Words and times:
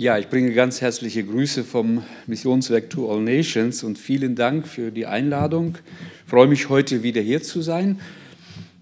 Ja, 0.00 0.16
ich 0.16 0.28
bringe 0.28 0.52
ganz 0.52 0.80
herzliche 0.80 1.24
Grüße 1.24 1.64
vom 1.64 2.04
Missionswerk 2.28 2.88
To 2.90 3.12
All 3.12 3.20
Nations 3.20 3.82
und 3.82 3.98
vielen 3.98 4.36
Dank 4.36 4.68
für 4.68 4.92
die 4.92 5.06
Einladung. 5.06 5.76
Ich 6.24 6.30
freue 6.30 6.46
mich 6.46 6.68
heute 6.68 7.02
wieder 7.02 7.20
hier 7.20 7.42
zu 7.42 7.62
sein. 7.62 7.98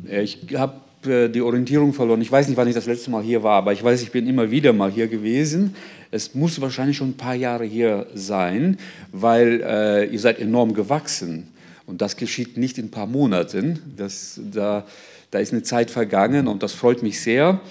Äh, 0.06 0.24
ich 0.24 0.40
habe 0.56 0.74
äh, 1.10 1.30
die 1.30 1.40
Orientierung 1.40 1.94
verloren. 1.94 2.20
Ich 2.20 2.30
weiß 2.30 2.48
nicht, 2.48 2.58
wann 2.58 2.68
ich 2.68 2.74
das 2.74 2.84
letzte 2.84 3.10
Mal 3.10 3.22
hier 3.22 3.42
war, 3.42 3.54
aber 3.54 3.72
ich 3.72 3.82
weiß, 3.82 4.02
ich 4.02 4.12
bin 4.12 4.26
immer 4.26 4.50
wieder 4.50 4.74
mal 4.74 4.90
hier 4.90 5.06
gewesen. 5.06 5.74
Es 6.10 6.34
muss 6.34 6.60
wahrscheinlich 6.60 6.98
schon 6.98 7.12
ein 7.12 7.16
paar 7.16 7.34
Jahre 7.34 7.64
hier 7.64 8.08
sein, 8.12 8.76
weil 9.10 9.62
äh, 9.66 10.04
ihr 10.12 10.20
seid 10.20 10.38
enorm 10.38 10.74
gewachsen. 10.74 11.48
Und 11.86 12.02
das 12.02 12.18
geschieht 12.18 12.58
nicht 12.58 12.76
in 12.76 12.88
ein 12.88 12.90
paar 12.90 13.06
Monaten. 13.06 13.78
Das, 13.96 14.38
da, 14.52 14.84
da 15.30 15.38
ist 15.38 15.54
eine 15.54 15.62
Zeit 15.62 15.90
vergangen 15.90 16.46
und 16.46 16.62
das 16.62 16.74
freut 16.74 17.02
mich 17.02 17.22
sehr 17.22 17.62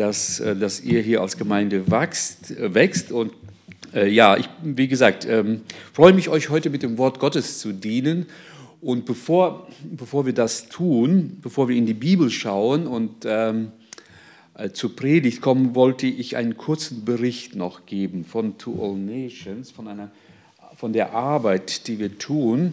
dass, 0.00 0.40
äh, 0.40 0.56
dass 0.56 0.80
ihr 0.80 1.02
hier 1.02 1.20
als 1.20 1.36
Gemeinde 1.36 1.90
wächst. 1.90 2.50
Äh, 2.50 2.74
wächst. 2.74 3.12
Und 3.12 3.32
äh, 3.94 4.08
ja, 4.08 4.36
ich, 4.36 4.48
wie 4.62 4.88
gesagt, 4.88 5.26
ähm, 5.28 5.60
freue 5.92 6.14
mich, 6.14 6.28
euch 6.30 6.48
heute 6.48 6.70
mit 6.70 6.82
dem 6.82 6.96
Wort 6.96 7.20
Gottes 7.20 7.58
zu 7.58 7.72
dienen. 7.72 8.26
Und 8.80 9.04
bevor, 9.04 9.68
bevor 9.84 10.24
wir 10.24 10.32
das 10.32 10.68
tun, 10.68 11.38
bevor 11.42 11.68
wir 11.68 11.76
in 11.76 11.84
die 11.84 11.94
Bibel 11.94 12.30
schauen 12.30 12.86
und 12.86 13.26
ähm, 13.26 13.72
äh, 14.54 14.70
zur 14.70 14.96
Predigt 14.96 15.42
kommen, 15.42 15.74
wollte 15.74 16.06
ich 16.06 16.36
einen 16.36 16.56
kurzen 16.56 17.04
Bericht 17.04 17.54
noch 17.54 17.84
geben 17.84 18.24
von 18.24 18.56
To 18.56 18.82
All 18.82 18.96
Nations, 18.96 19.70
von, 19.70 19.86
einer, 19.86 20.10
von 20.76 20.94
der 20.94 21.12
Arbeit, 21.12 21.88
die 21.88 21.98
wir 21.98 22.16
tun. 22.18 22.72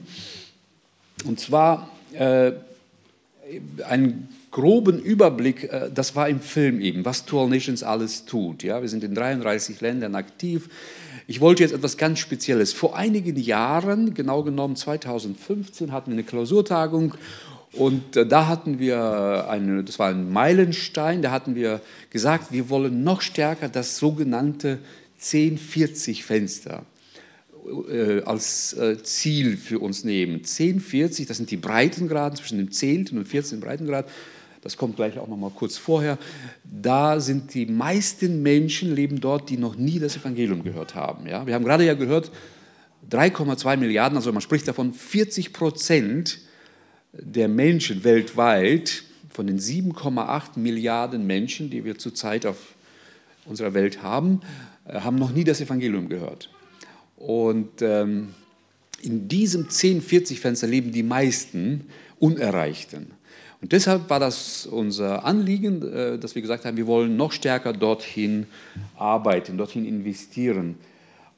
Und 1.26 1.42
zwar 1.42 1.90
äh, 2.14 2.54
ein 3.86 4.30
groben 4.58 4.98
Überblick, 4.98 5.72
äh, 5.72 5.92
das 5.94 6.16
war 6.16 6.28
im 6.28 6.40
Film 6.40 6.82
eben, 6.82 7.06
was 7.06 7.26
Tour 7.26 7.48
Nations 7.48 7.84
alles 7.84 8.26
tut. 8.26 8.64
Ja, 8.64 8.82
wir 8.82 8.90
sind 8.90 9.04
in 9.04 9.14
33 9.14 9.82
Ländern 9.82 10.16
aktiv. 10.16 10.68
Ich 11.28 11.42
wollte 11.42 11.62
jetzt 11.62 11.74
etwas 11.74 11.96
ganz 11.96 12.18
Spezielles. 12.18 12.74
Vor 12.74 12.98
einigen 12.98 13.38
Jahren, 13.38 14.16
genau 14.16 14.42
genommen 14.42 14.76
2015, 14.76 15.92
hatten 15.92 16.10
wir 16.10 16.16
eine 16.16 16.24
Klausurtagung 16.24 17.14
und 17.74 18.18
äh, 18.18 18.26
da 18.26 18.48
hatten 18.48 18.80
wir 18.80 19.48
eine, 19.48 19.84
das 19.84 20.00
war 20.00 20.10
ein 20.10 20.32
Meilenstein, 20.32 21.22
da 21.22 21.30
hatten 21.30 21.54
wir 21.54 21.80
gesagt, 22.10 22.52
wir 22.52 22.68
wollen 22.72 23.04
noch 23.04 23.22
stärker 23.22 23.70
das 23.70 24.00
sogenannte 24.00 24.80
1040-Fenster 25.22 26.82
äh, 27.92 28.22
als 28.24 28.76
Ziel 29.04 29.58
für 29.58 29.78
uns 29.78 30.04
nehmen. 30.04 30.38
1040, 30.38 31.28
das 31.28 31.38
sind 31.38 31.52
die 31.52 31.58
Breitengraden 31.58 32.40
zwischen 32.40 32.58
dem 32.58 32.72
10. 32.72 33.10
und 33.10 33.28
14. 33.28 33.60
Breitengrad 33.60 34.08
das 34.68 34.76
kommt 34.76 34.98
gleich 34.98 35.18
auch 35.18 35.30
noch 35.30 35.38
mal 35.38 35.50
kurz 35.50 35.78
vorher, 35.78 36.18
da 36.66 37.22
sind 37.22 37.54
die 37.54 37.66
meisten 37.66 38.44
Menschen 38.44 38.94
leben 38.94 39.22
dort, 39.22 39.50
die 39.50 39.56
noch 39.56 39.78
nie 39.78 39.98
das 39.98 40.18
Evangelium 40.18 40.62
gehört 40.62 40.94
haben. 40.94 41.26
Ja? 41.26 41.48
Wir 41.48 41.54
haben 41.54 41.64
gerade 41.64 41.86
ja 41.86 41.94
gehört, 41.94 42.32
3,2 43.10 43.78
Milliarden, 43.78 44.18
also 44.18 44.34
man 44.34 44.42
spricht 44.42 44.68
davon, 44.68 44.92
40 44.94 45.54
Prozent 45.54 46.42
der 47.14 47.48
Menschen 47.48 48.04
weltweit, 48.04 49.04
von 49.30 49.48
den 49.48 49.58
7,8 49.58 50.60
Milliarden 50.60 51.26
Menschen, 51.26 51.70
die 51.70 51.86
wir 51.86 51.98
zurzeit 51.98 52.46
auf 52.46 52.58
unserer 53.46 53.74
Welt 53.74 54.04
haben, 54.04 54.42
äh, 54.86 55.00
haben 55.00 55.16
noch 55.16 55.32
nie 55.32 55.46
das 55.46 55.62
Evangelium 55.62 56.10
gehört. 56.10 56.50
Und 57.16 57.82
ähm, 57.82 58.34
in 59.02 59.30
diesem 59.30 59.70
10-40-Fenster 59.70 60.68
leben 60.68 60.92
die 60.92 61.04
meisten 61.04 61.86
Unerreichten. 62.20 63.12
Und 63.62 63.72
deshalb 63.72 64.10
war 64.10 64.20
das 64.20 64.66
unser 64.68 65.26
Anliegen, 65.26 65.82
äh, 65.82 66.20
dass 66.20 66.36
wir 66.36 66.42
gesagt 66.42 66.66
haben, 66.66 66.78
wir 66.78 66.88
wollen 66.88 67.18
noch 67.18 67.32
stärker 67.32 67.74
dorthin 67.74 68.46
arbeiten, 68.96 69.58
dorthin 69.58 69.86
investieren. 69.86 70.76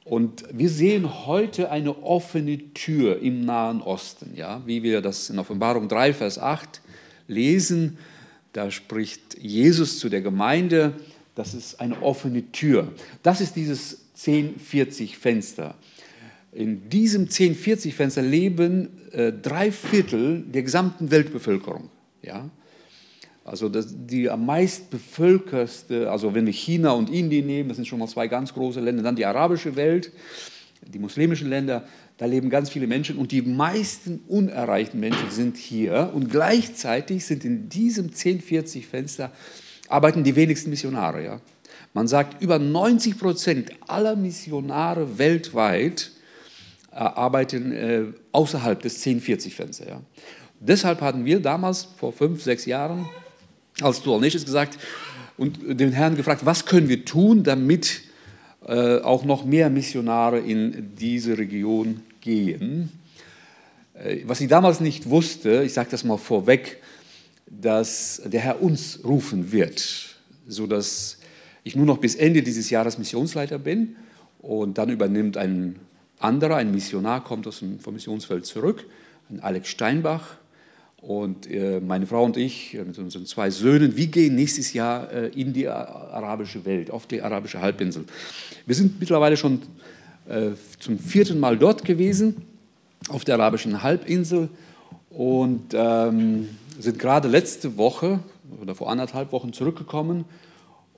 Und 0.04 0.44
wir 0.52 0.68
sehen 0.68 1.26
heute 1.26 1.70
eine 1.70 2.02
offene 2.02 2.58
Tür 2.74 3.20
im 3.20 3.44
Nahen 3.44 3.80
Osten, 3.80 4.32
ja, 4.34 4.62
wie 4.66 4.82
wir 4.82 5.02
das 5.02 5.30
in 5.30 5.38
Offenbarung 5.38 5.88
3, 5.88 6.14
Vers 6.14 6.38
8 6.38 6.80
lesen. 7.28 7.98
Da 8.52 8.70
spricht 8.70 9.38
Jesus 9.38 9.98
zu 9.98 10.08
der 10.08 10.20
Gemeinde, 10.20 10.94
das 11.34 11.54
ist 11.54 11.80
eine 11.80 12.02
offene 12.02 12.50
Tür. 12.50 12.88
Das 13.22 13.40
ist 13.40 13.56
dieses 13.56 13.98
1040-Fenster. 14.18 15.74
In 16.52 16.88
diesem 16.90 17.26
1040-Fenster 17.26 18.22
leben 18.22 18.88
äh, 19.12 19.32
drei 19.32 19.70
Viertel 19.70 20.42
der 20.42 20.64
gesamten 20.64 21.10
Weltbevölkerung. 21.10 21.88
Ja? 22.22 22.48
Also 23.44 23.68
das, 23.68 23.88
die 23.90 24.28
am 24.28 24.46
meist 24.46 24.90
bevölkerste, 24.90 26.10
also 26.10 26.34
wenn 26.34 26.46
wir 26.46 26.52
China 26.52 26.92
und 26.92 27.10
Indien 27.10 27.46
nehmen, 27.46 27.68
das 27.68 27.76
sind 27.76 27.86
schon 27.86 27.98
mal 27.98 28.08
zwei 28.08 28.28
ganz 28.28 28.52
große 28.54 28.80
Länder, 28.80 29.02
dann 29.02 29.16
die 29.16 29.26
arabische 29.26 29.76
Welt, 29.76 30.12
die 30.86 30.98
muslimischen 30.98 31.48
Länder, 31.48 31.84
da 32.18 32.26
leben 32.26 32.50
ganz 32.50 32.70
viele 32.70 32.86
Menschen 32.86 33.16
und 33.16 33.32
die 33.32 33.42
meisten 33.42 34.20
unerreichten 34.28 35.00
Menschen 35.00 35.30
sind 35.30 35.56
hier 35.56 36.10
und 36.14 36.30
gleichzeitig 36.30 37.24
sind 37.24 37.44
in 37.44 37.68
diesem 37.68 38.06
1040 38.06 38.86
Fenster 38.86 39.32
arbeiten 39.88 40.22
die 40.22 40.36
wenigsten 40.36 40.70
Missionare. 40.70 41.24
Ja? 41.24 41.40
Man 41.92 42.08
sagt, 42.08 42.42
über 42.42 42.58
90 42.58 43.18
Prozent 43.18 43.70
aller 43.86 44.16
Missionare 44.16 45.18
weltweit 45.18 46.12
äh, 46.92 46.96
arbeiten 46.96 47.72
äh, 47.72 48.04
außerhalb 48.32 48.80
des 48.80 48.96
1040 48.96 49.54
Fensters. 49.54 49.88
Ja? 49.88 50.00
Deshalb 50.60 51.00
hatten 51.00 51.24
wir 51.24 51.40
damals, 51.40 51.88
vor 51.96 52.12
fünf, 52.12 52.42
sechs 52.42 52.66
Jahren, 52.66 53.08
als 53.80 54.02
Dual 54.02 54.20
Nations 54.20 54.44
gesagt 54.44 54.78
und 55.38 55.58
den 55.80 55.92
Herrn 55.92 56.16
gefragt, 56.16 56.44
was 56.44 56.66
können 56.66 56.88
wir 56.88 57.04
tun, 57.04 57.42
damit 57.42 58.02
äh, 58.66 58.98
auch 58.98 59.24
noch 59.24 59.46
mehr 59.46 59.70
Missionare 59.70 60.38
in 60.38 60.94
diese 60.96 61.38
Region 61.38 62.02
gehen. 62.20 62.92
Äh, 63.94 64.18
was 64.26 64.42
ich 64.42 64.48
damals 64.48 64.80
nicht 64.80 65.08
wusste, 65.08 65.62
ich 65.64 65.72
sage 65.72 65.88
das 65.90 66.04
mal 66.04 66.18
vorweg, 66.18 66.82
dass 67.46 68.20
der 68.26 68.40
Herr 68.40 68.62
uns 68.62 69.00
rufen 69.02 69.52
wird, 69.52 70.16
sodass 70.46 71.18
ich 71.64 71.74
nur 71.74 71.86
noch 71.86 71.98
bis 71.98 72.14
Ende 72.14 72.42
dieses 72.42 72.70
Jahres 72.70 72.98
Missionsleiter 72.98 73.58
bin 73.58 73.96
und 74.40 74.78
dann 74.78 74.90
übernimmt 74.90 75.36
ein 75.36 75.76
anderer, 76.18 76.56
ein 76.56 76.70
Missionar, 76.70 77.24
kommt 77.24 77.46
aus 77.46 77.60
dem, 77.60 77.78
Missionsfeld 77.92 78.46
zurück, 78.46 78.86
ein 79.30 79.40
Alex 79.40 79.68
Steinbach, 79.68 80.36
und 81.00 81.50
äh, 81.50 81.80
meine 81.80 82.06
Frau 82.06 82.24
und 82.24 82.36
ich 82.36 82.74
äh, 82.74 82.84
mit 82.84 82.98
unseren 82.98 83.24
zwei 83.26 83.50
Söhnen, 83.50 83.96
wir 83.96 84.06
gehen 84.08 84.34
nächstes 84.34 84.72
Jahr 84.72 85.10
äh, 85.10 85.28
in 85.28 85.52
die 85.52 85.66
arabische 85.66 86.64
Welt, 86.64 86.90
auf 86.90 87.06
die 87.06 87.22
arabische 87.22 87.60
Halbinsel. 87.60 88.04
Wir 88.66 88.74
sind 88.74 89.00
mittlerweile 89.00 89.36
schon 89.36 89.62
zum 90.78 90.98
vierten 91.00 91.40
Mal 91.40 91.58
dort 91.58 91.84
gewesen, 91.84 92.36
auf 93.08 93.24
der 93.24 93.34
arabischen 93.34 93.82
Halbinsel 93.82 94.48
und 95.08 95.72
ähm, 95.72 96.48
sind 96.78 97.00
gerade 97.00 97.26
letzte 97.26 97.76
Woche 97.76 98.20
oder 98.62 98.76
vor 98.76 98.90
anderthalb 98.90 99.32
Wochen 99.32 99.52
zurückgekommen 99.52 100.24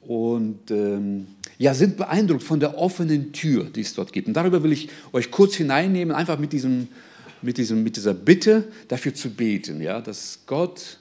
und 0.03 0.71
ähm, 0.71 1.29
ja, 1.57 1.73
sind 1.73 1.97
beeindruckt 1.97 2.43
von 2.43 2.61
der 2.61 2.77
offenen 2.77 3.33
Tür, 3.33 3.65
die 3.65 3.81
es 3.81 3.95
dort 3.95 4.13
gibt. 4.13 4.29
Und 4.29 4.35
darüber 4.35 4.63
will 4.63 4.73
ich 4.73 4.89
euch 5.13 5.31
kurz 5.31 5.55
hineinnehmen, 5.55 6.15
einfach 6.15 6.39
mit 6.39 6.53
diesem 6.53 6.89
mit, 7.43 7.59
diesem, 7.59 7.83
mit 7.83 7.97
dieser 7.97 8.15
Bitte 8.15 8.65
dafür 8.89 9.15
zu 9.15 9.31
beten, 9.31 9.81
ja, 9.81 10.01
dass 10.01 10.41
Gott 10.47 10.99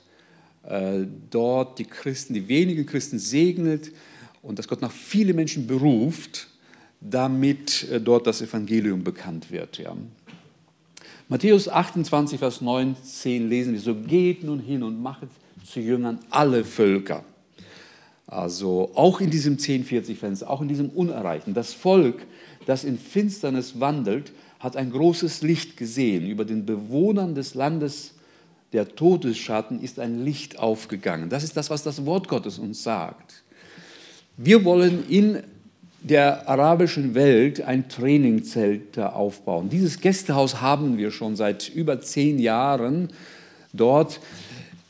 äh, 0.64 1.06
dort 1.30 1.80
die 1.80 1.86
Christen, 1.86 2.34
die 2.34 2.48
wenigen 2.48 2.86
Christen 2.86 3.20
segnet 3.20 3.92
und 4.42 4.60
dass 4.60 4.68
Gott 4.68 4.82
noch 4.82 4.92
viele 4.92 5.34
Menschen 5.34 5.68
beruft, 5.68 6.48
damit 7.00 7.90
äh, 7.90 8.00
dort 8.00 8.28
das 8.28 8.42
Evangelium 8.42 9.04
bekannt 9.04 9.52
wird. 9.52 9.78
Ja. 9.78 9.96
Matthäus 11.30 11.70
28, 11.70 12.40
Vers 12.40 12.62
19 12.62 13.48
lesen 13.48 13.74
wir, 13.74 13.80
so 13.80 13.96
geht 13.96 14.44
nun 14.44 14.60
hin 14.60 14.84
und 14.84 15.02
machet 15.02 15.30
zu 15.64 15.80
Jüngern 15.80 16.20
alle 16.30 16.64
Völker. 16.64 17.24
Also 18.28 18.92
auch 18.96 19.20
in 19.20 19.30
diesem 19.30 19.58
1040-Fenster, 19.58 20.50
auch 20.50 20.62
in 20.62 20.68
diesem 20.68 20.90
Unerreichten. 20.90 21.54
Das 21.54 21.74
Volk, 21.74 22.26
das 22.66 22.84
in 22.84 22.98
Finsternis 22.98 23.80
wandelt, 23.80 24.32
hat 24.62 24.78
ein 24.78 24.92
großes 24.92 25.42
Licht 25.42 25.76
gesehen. 25.76 26.28
Über 26.28 26.46
den 26.46 26.66
Bewohnern 26.66 27.36
des 27.36 27.56
Landes 27.56 28.14
der 28.74 28.96
Todesschatten 28.96 29.82
ist 29.82 30.00
ein 30.00 30.24
Licht 30.24 30.60
aufgegangen. 30.60 31.30
Das 31.30 31.44
ist 31.44 31.58
das, 31.58 31.70
was 31.70 31.84
das 31.84 32.06
Wort 32.06 32.28
Gottes 32.28 32.58
uns 32.60 32.84
sagt. 32.84 33.44
Wir 34.38 34.64
wollen 34.64 35.04
in 35.10 35.40
der 36.04 36.48
arabischen 36.48 37.14
Welt 37.16 37.62
ein 37.62 37.90
Trainingzelt 37.90 38.98
aufbauen. 38.98 39.70
Dieses 39.70 40.00
Gästehaus 40.00 40.62
haben 40.62 40.98
wir 40.98 41.12
schon 41.12 41.36
seit 41.36 41.70
über 41.70 42.00
zehn 42.02 42.40
Jahren 42.40 43.10
dort. 43.74 44.20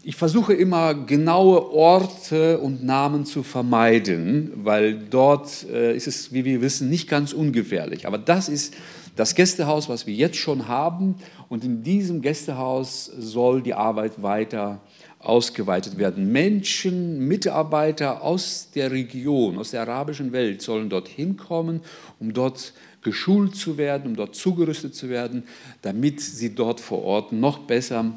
Ich 0.03 0.15
versuche 0.15 0.53
immer 0.53 0.94
genaue 0.94 1.71
Orte 1.71 2.59
und 2.59 2.83
Namen 2.83 3.25
zu 3.25 3.44
vermeiden, 3.44 4.51
weil 4.63 4.97
dort 4.97 5.65
äh, 5.69 5.95
ist 5.95 6.07
es, 6.07 6.33
wie 6.33 6.45
wir 6.45 6.62
wissen, 6.62 6.89
nicht 6.89 7.07
ganz 7.09 7.33
ungefährlich. 7.33 8.07
Aber 8.07 8.17
das 8.17 8.50
ist 8.50 8.74
das 9.15 9.35
Gästehaus, 9.35 9.89
was 9.89 10.07
wir 10.07 10.13
jetzt 10.13 10.37
schon 10.37 10.67
haben. 10.67 11.15
Und 11.49 11.63
in 11.63 11.83
diesem 11.83 12.21
Gästehaus 12.21 13.05
soll 13.05 13.61
die 13.61 13.73
Arbeit 13.73 14.21
weiter 14.21 14.81
ausgeweitet 15.19 15.97
werden. 15.97 16.31
Menschen, 16.31 17.27
Mitarbeiter 17.27 18.21
aus 18.21 18.69
der 18.73 18.91
Region, 18.91 19.57
aus 19.57 19.71
der 19.71 19.81
arabischen 19.81 20.31
Welt 20.31 20.61
sollen 20.61 20.89
dorthin 20.89 21.37
kommen, 21.37 21.81
um 22.19 22.33
dort 22.33 22.73
geschult 23.03 23.55
zu 23.55 23.77
werden, 23.77 24.11
um 24.11 24.15
dort 24.15 24.35
zugerüstet 24.35 24.95
zu 24.95 25.09
werden, 25.09 25.43
damit 25.81 26.21
sie 26.21 26.55
dort 26.55 26.79
vor 26.79 27.03
Ort 27.03 27.31
noch 27.31 27.59
besser 27.59 28.13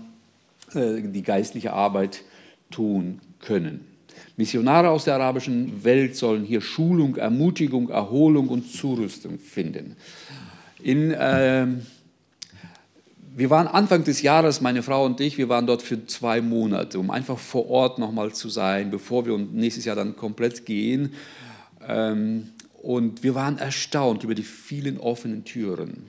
äh, 0.74 1.02
die 1.02 1.22
geistliche 1.22 1.72
Arbeit 1.72 2.22
tun 2.70 3.20
können. 3.40 3.86
Missionare 4.36 4.90
aus 4.90 5.04
der 5.04 5.14
arabischen 5.14 5.84
Welt 5.84 6.16
sollen 6.16 6.44
hier 6.44 6.60
Schulung, 6.60 7.16
Ermutigung, 7.16 7.88
Erholung 7.88 8.48
und 8.48 8.70
Zurüstung 8.70 9.38
finden. 9.38 9.96
In, 10.84 11.12
äh, 11.12 11.66
wir 13.34 13.48
waren 13.48 13.66
Anfang 13.68 14.04
des 14.04 14.20
Jahres, 14.20 14.60
meine 14.60 14.82
Frau 14.82 15.06
und 15.06 15.18
ich, 15.18 15.38
wir 15.38 15.48
waren 15.48 15.66
dort 15.66 15.80
für 15.80 16.06
zwei 16.06 16.42
Monate, 16.42 16.98
um 16.98 17.10
einfach 17.10 17.38
vor 17.38 17.70
Ort 17.70 17.98
nochmal 17.98 18.34
zu 18.34 18.50
sein, 18.50 18.90
bevor 18.90 19.24
wir 19.24 19.38
nächstes 19.38 19.86
Jahr 19.86 19.96
dann 19.96 20.14
komplett 20.14 20.66
gehen. 20.66 21.14
Ähm, 21.88 22.50
und 22.82 23.22
wir 23.22 23.34
waren 23.34 23.56
erstaunt 23.56 24.24
über 24.24 24.34
die 24.34 24.42
vielen 24.42 24.98
offenen 24.98 25.46
Türen, 25.46 26.04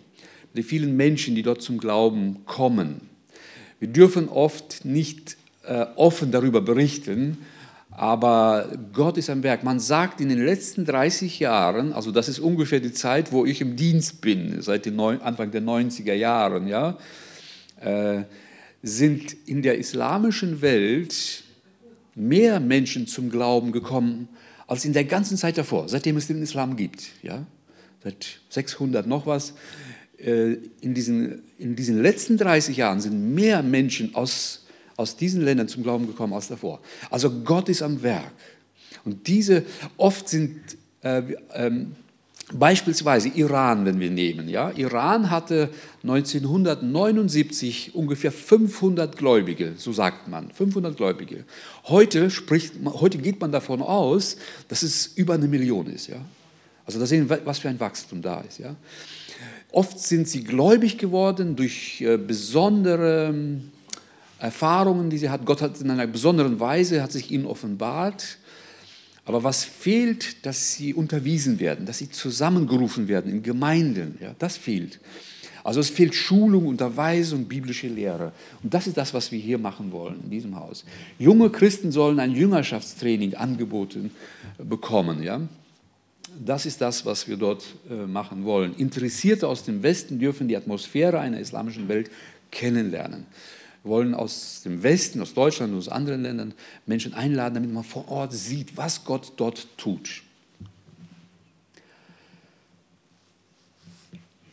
die 0.56 0.64
vielen 0.64 0.98
Menschen, 0.98 1.36
die 1.36 1.44
dort 1.44 1.62
zum 1.62 1.78
Glauben 1.78 2.46
kommen. 2.46 3.00
Wir 3.80 3.88
dürfen 3.88 4.28
oft 4.28 4.84
nicht 4.84 5.38
äh, 5.64 5.86
offen 5.96 6.34
darüber 6.34 6.60
berichten, 6.60 7.38
aber 7.98 8.70
Gott 8.92 9.18
ist 9.18 9.30
am 9.30 9.42
Werk. 9.44 9.64
Man 9.64 9.80
sagt 9.80 10.20
in 10.20 10.28
den 10.28 10.44
letzten 10.44 10.84
30 10.84 11.40
Jahren, 11.40 11.94
also 11.94 12.12
das 12.12 12.28
ist 12.28 12.40
ungefähr 12.40 12.82
die 12.82 12.92
Zeit, 12.92 13.32
wo 13.32 13.46
ich 13.46 13.62
im 13.62 13.78
Dienst 13.78 14.20
bin, 14.20 14.62
seit 14.62 14.86
den 14.86 15.00
Anfang 15.00 15.52
der 15.52 15.62
90er 15.62 16.14
Jahren, 16.14 16.68
ja, 16.68 16.98
äh, 17.80 18.24
sind 18.84 19.36
in 19.48 19.62
der 19.62 19.78
islamischen 19.78 20.62
Welt 20.62 21.44
mehr 22.16 22.60
Menschen 22.60 23.08
zum 23.08 23.30
Glauben 23.30 23.72
gekommen 23.72 24.28
als 24.68 24.84
in 24.84 24.94
der 24.94 25.06
ganzen 25.06 25.38
Zeit 25.38 25.58
davor, 25.58 25.88
seitdem 25.88 26.18
es 26.18 26.28
den 26.28 26.42
Islam 26.42 26.76
gibt. 26.76 27.04
Ja, 27.22 27.46
seit 28.04 28.40
600 28.50 29.08
noch 29.08 29.26
was. 29.26 29.54
Äh, 30.18 30.58
in 30.82 30.94
diesen, 30.94 31.44
in 31.60 31.76
diesen 31.76 32.02
letzten 32.02 32.38
30 32.38 32.76
Jahren 32.76 33.00
sind 33.00 33.34
mehr 33.34 33.64
Menschen 33.64 34.16
aus 34.16 34.65
aus 34.98 35.18
diesen 35.18 35.42
Ländern 35.42 35.68
zum 35.68 35.84
Glauben 35.84 36.08
gekommen 36.08 36.34
als 36.34 36.48
davor. 36.48 36.80
Also 37.10 37.30
Gott 37.30 37.70
ist 37.70 37.82
am 37.82 38.02
Werk. 38.02 38.32
Und 39.04 39.28
diese, 39.28 39.64
oft 39.98 40.28
sind 40.28 40.60
äh, 41.02 41.22
ähm, 41.54 41.96
beispielsweise 42.54 43.30
Iran, 43.30 43.86
wenn 43.86 44.00
wir 44.00 44.10
nehmen. 44.10 44.50
Ja? 44.50 44.72
Iran 44.72 45.30
hatte 45.30 45.70
1979 46.04 47.96
ungefähr 47.96 48.32
500 48.32 49.18
Gläubige, 49.18 49.74
so 49.78 49.94
sagt 49.94 50.28
man, 50.28 50.52
500 50.52 50.96
Gläubige. 50.96 51.44
Heute, 51.86 52.30
spricht, 52.30 52.74
heute 52.86 53.18
geht 53.18 53.40
man 53.42 53.52
davon 53.52 53.82
aus, 53.82 54.38
dass 54.68 54.84
es 54.84 55.08
über 55.08 55.34
eine 55.36 55.48
Million 55.48 55.88
ist. 55.88 56.08
Ja? 56.08 56.18
Also 56.86 57.00
da 57.00 57.06
sehen 57.06 57.30
wir, 57.30 57.42
was 57.46 57.60
für 57.60 57.70
ein 57.70 57.80
Wachstum 57.80 58.22
da 58.22 58.42
ist. 58.42 58.60
Ja? 58.60 58.76
Oft 59.72 60.00
sind 60.00 60.28
sie 60.28 60.44
gläubig 60.44 60.98
geworden 60.98 61.56
durch 61.56 62.02
äh, 62.02 62.18
besondere 62.18 63.34
Erfahrungen, 64.40 65.10
die 65.10 65.18
sie 65.18 65.30
hat. 65.30 65.46
Gott 65.46 65.62
hat 65.62 65.80
in 65.80 65.90
einer 65.90 66.08
besonderen 66.08 66.60
Weise, 66.60 67.02
hat 67.02 67.12
sich 67.12 67.32
ihnen 67.32 67.46
offenbart. 67.46 68.38
Aber 69.26 69.44
was 69.44 69.64
fehlt, 69.64 70.46
dass 70.46 70.74
sie 70.74 70.94
unterwiesen 70.94 71.60
werden, 71.60 71.86
dass 71.86 71.98
sie 71.98 72.12
zusammengerufen 72.12 73.08
werden 73.08 73.32
in 73.32 73.44
Gemeinden, 73.44 74.18
ja, 74.22 74.36
das 74.38 74.56
fehlt. 74.56 75.00
Also 75.64 75.80
es 75.80 75.90
fehlt 75.90 76.14
Schulung, 76.14 76.68
Unterweisung, 76.68 77.46
biblische 77.46 77.88
Lehre. 77.88 78.34
Und 78.62 78.72
das 78.72 78.86
ist 78.86 78.98
das, 78.98 79.16
was 79.16 79.32
wir 79.32 79.40
hier 79.40 79.58
machen 79.58 79.92
wollen 79.92 80.20
in 80.24 80.30
diesem 80.30 80.56
Haus. 80.56 80.86
Junge 81.18 81.50
Christen 81.50 81.92
sollen 81.92 82.20
ein 82.20 82.34
Jüngerschaftstraining 82.34 83.34
angeboten 83.34 84.12
bekommen. 84.60 85.24
Ja? 85.24 85.42
Das 86.46 86.68
ist 86.68 86.82
das, 86.82 87.04
was 87.08 87.28
wir 87.28 87.38
dort 87.38 87.64
äh, 87.90 88.06
machen 88.06 88.46
wollen. 88.46 88.76
Interessierte 88.76 89.48
aus 89.48 89.64
dem 89.64 89.82
Westen 89.82 90.20
dürfen 90.20 90.48
die 90.48 90.56
Atmosphäre 90.56 91.20
einer 91.20 91.40
islamischen 91.40 91.88
Welt 91.88 92.12
kennenlernen 92.52 93.26
wollen 93.86 94.14
aus 94.14 94.62
dem 94.64 94.84
Westen, 94.84 95.22
aus 95.22 95.34
Deutschland 95.34 95.74
und 95.74 95.80
aus 95.80 95.90
anderen 95.90 96.24
Ländern 96.24 96.54
Menschen 96.86 97.14
einladen, 97.14 97.56
damit 97.56 97.72
man 97.72 97.84
vor 97.84 98.10
Ort 98.10 98.34
sieht, 98.34 98.76
was 98.78 99.04
Gott 99.06 99.34
dort 99.38 99.68
tut. 99.78 100.24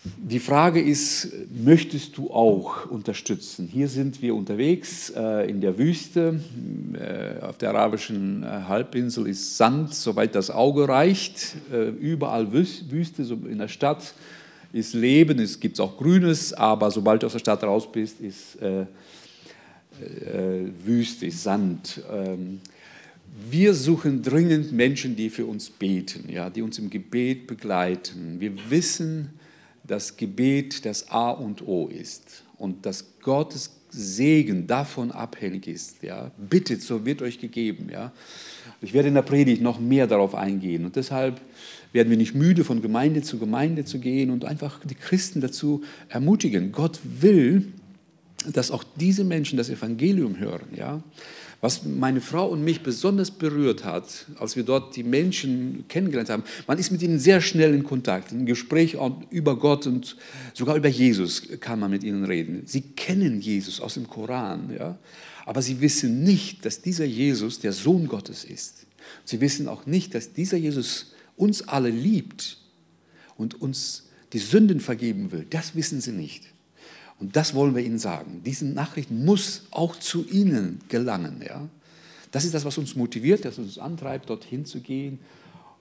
Die 0.05 0.41
Frage 0.41 0.81
ist, 0.81 1.29
möchtest 1.53 2.17
du 2.17 2.31
auch 2.33 2.87
unterstützen? 2.87 3.69
Hier 3.73 3.87
sind 3.87 4.21
wir 4.21 4.35
unterwegs 4.35 5.11
äh, 5.11 5.49
in 5.49 5.61
der 5.61 5.79
Wüste. 5.79 6.41
Äh, 6.95 7.41
auf 7.45 7.59
der 7.59 7.71
arabischen 7.71 8.43
äh, 8.43 8.47
Halbinsel 8.47 9.29
ist 9.29 9.57
Sand, 9.57 9.95
soweit 9.95 10.35
das 10.35 10.51
Auge 10.51 10.89
reicht. 10.89 11.55
Äh, 11.73 11.91
überall 11.91 12.53
Wüste, 12.53 13.25
so 13.25 13.35
in 13.35 13.59
der 13.59 13.69
Stadt 13.69 14.15
ist 14.73 14.95
Leben, 14.95 15.39
es 15.39 15.61
gibt 15.61 15.79
auch 15.79 15.97
Grünes, 15.97 16.53
aber 16.53 16.91
sobald 16.91 17.23
du 17.23 17.27
aus 17.27 17.33
der 17.33 17.41
Stadt 17.41 17.63
raus 17.63 17.91
bist, 17.93 18.21
ist 18.21 18.59
äh, 20.01 20.87
Wüste, 20.87 21.31
Sand. 21.31 22.03
Ähm, 22.11 22.61
wir 23.51 23.75
suchen 23.75 24.23
dringend 24.23 24.73
Menschen, 24.73 25.17
die 25.17 25.31
für 25.31 25.47
uns 25.47 25.71
beten, 25.71 26.29
ja, 26.29 26.51
die 26.51 26.63
uns 26.63 26.79
im 26.79 26.91
Gebet 26.91 27.47
begleiten. 27.47 28.41
Wir 28.41 28.53
wissen, 28.71 29.31
dass 29.85 30.17
Gebet 30.17 30.85
das 30.85 31.09
A 31.11 31.31
und 31.31 31.67
O 31.67 31.89
ist 31.89 32.45
und 32.59 32.85
dass 32.87 33.19
Gottes 33.21 33.71
Segen 33.89 34.67
davon 34.67 35.11
abhängig 35.13 35.67
ist. 35.67 36.03
Ja. 36.03 36.31
Bittet, 36.39 36.83
so 36.83 37.05
wird 37.05 37.21
euch 37.23 37.39
gegeben. 37.39 37.89
Ja. 37.93 38.13
Ich 38.81 38.95
werde 38.95 39.09
in 39.09 39.15
der 39.15 39.23
Predigt 39.23 39.61
noch 39.61 39.81
mehr 39.81 40.07
darauf 40.07 40.35
eingehen 40.35 40.85
und 40.85 40.97
deshalb 40.97 41.41
werden 41.93 42.09
wir 42.09 42.17
nicht 42.17 42.35
müde, 42.35 42.65
von 42.65 42.81
Gemeinde 42.81 43.23
zu 43.23 43.39
Gemeinde 43.39 43.85
zu 43.85 43.99
gehen 43.99 44.31
und 44.31 44.45
einfach 44.45 44.81
die 44.85 44.95
Christen 44.95 45.41
dazu 45.41 45.83
ermutigen. 46.09 46.73
Gott 46.73 47.01
will, 47.05 47.73
dass 48.53 48.71
auch 48.71 48.85
diese 48.97 49.25
Menschen 49.25 49.57
das 49.57 49.69
Evangelium 49.69 50.39
hören. 50.39 50.69
Ja? 50.77 51.03
Was 51.61 51.85
meine 51.85 52.21
Frau 52.21 52.49
und 52.49 52.65
mich 52.65 52.83
besonders 52.83 53.31
berührt 53.31 53.85
hat, 53.85 54.27
als 54.37 54.57
wir 54.57 54.65
dort 54.65 54.97
die 54.97 55.05
Menschen 55.05 55.85
kennengelernt 55.89 56.29
haben, 56.29 56.43
man 56.67 56.79
ist 56.79 56.91
mit 56.91 57.03
ihnen 57.03 57.21
sehr 57.21 57.41
schnell 57.41 57.73
in 57.73 57.85
Kontakt, 57.85 58.33
im 58.33 58.47
Gespräch 58.47 58.97
über 59.31 59.57
Gott 59.57 59.87
und 59.87 60.17
sogar 60.55 60.77
über 60.77 60.89
Jesus 60.89 61.43
kann 61.61 61.79
man 61.79 61.91
mit 61.91 62.03
ihnen 62.03 62.25
reden. 62.25 62.63
Sie 62.67 62.81
kennen 62.81 63.41
Jesus 63.41 63.81
aus 63.81 63.95
dem 63.95 64.09
Koran, 64.09 64.75
ja? 64.77 64.99
aber 65.47 65.63
sie 65.63 65.81
wissen 65.81 66.25
nicht, 66.25 66.65
dass 66.67 66.83
dieser 66.83 67.05
Jesus 67.05 67.61
der 67.61 67.73
Sohn 67.73 68.09
Gottes 68.09 68.45
ist. 68.45 68.87
Sie 69.25 69.41
wissen 69.41 69.69
auch 69.69 69.87
nicht, 69.87 70.15
dass 70.15 70.33
dieser 70.33 70.57
Jesus 70.57 71.15
uns 71.37 71.69
alle 71.69 71.91
liebt 71.91 72.59
und 73.37 73.61
uns 73.61 74.09
die 74.33 74.39
Sünden 74.39 74.81
vergeben 74.81 75.31
will. 75.33 75.47
Das 75.49 75.75
wissen 75.75 76.01
sie 76.01 76.13
nicht. 76.13 76.45
Und 77.23 77.37
das 77.37 77.55
wollen 77.55 77.77
wir 77.77 77.85
Ihnen 77.85 78.01
sagen. 78.01 78.43
Diese 78.45 78.67
Nachricht 78.67 79.13
muss 79.13 79.63
auch 79.71 79.95
zu 79.95 80.27
Ihnen 80.29 80.81
gelangen. 80.89 81.41
Ja? 81.49 81.69
Das 82.33 82.45
ist 82.45 82.53
das, 82.53 82.65
was 82.65 82.79
uns 82.79 82.97
motiviert, 82.97 83.45
das 83.45 83.59
uns 83.59 83.79
antreibt, 83.79 84.29
dorthin 84.29 84.67
zu 84.67 84.81
gehen. 84.81 85.21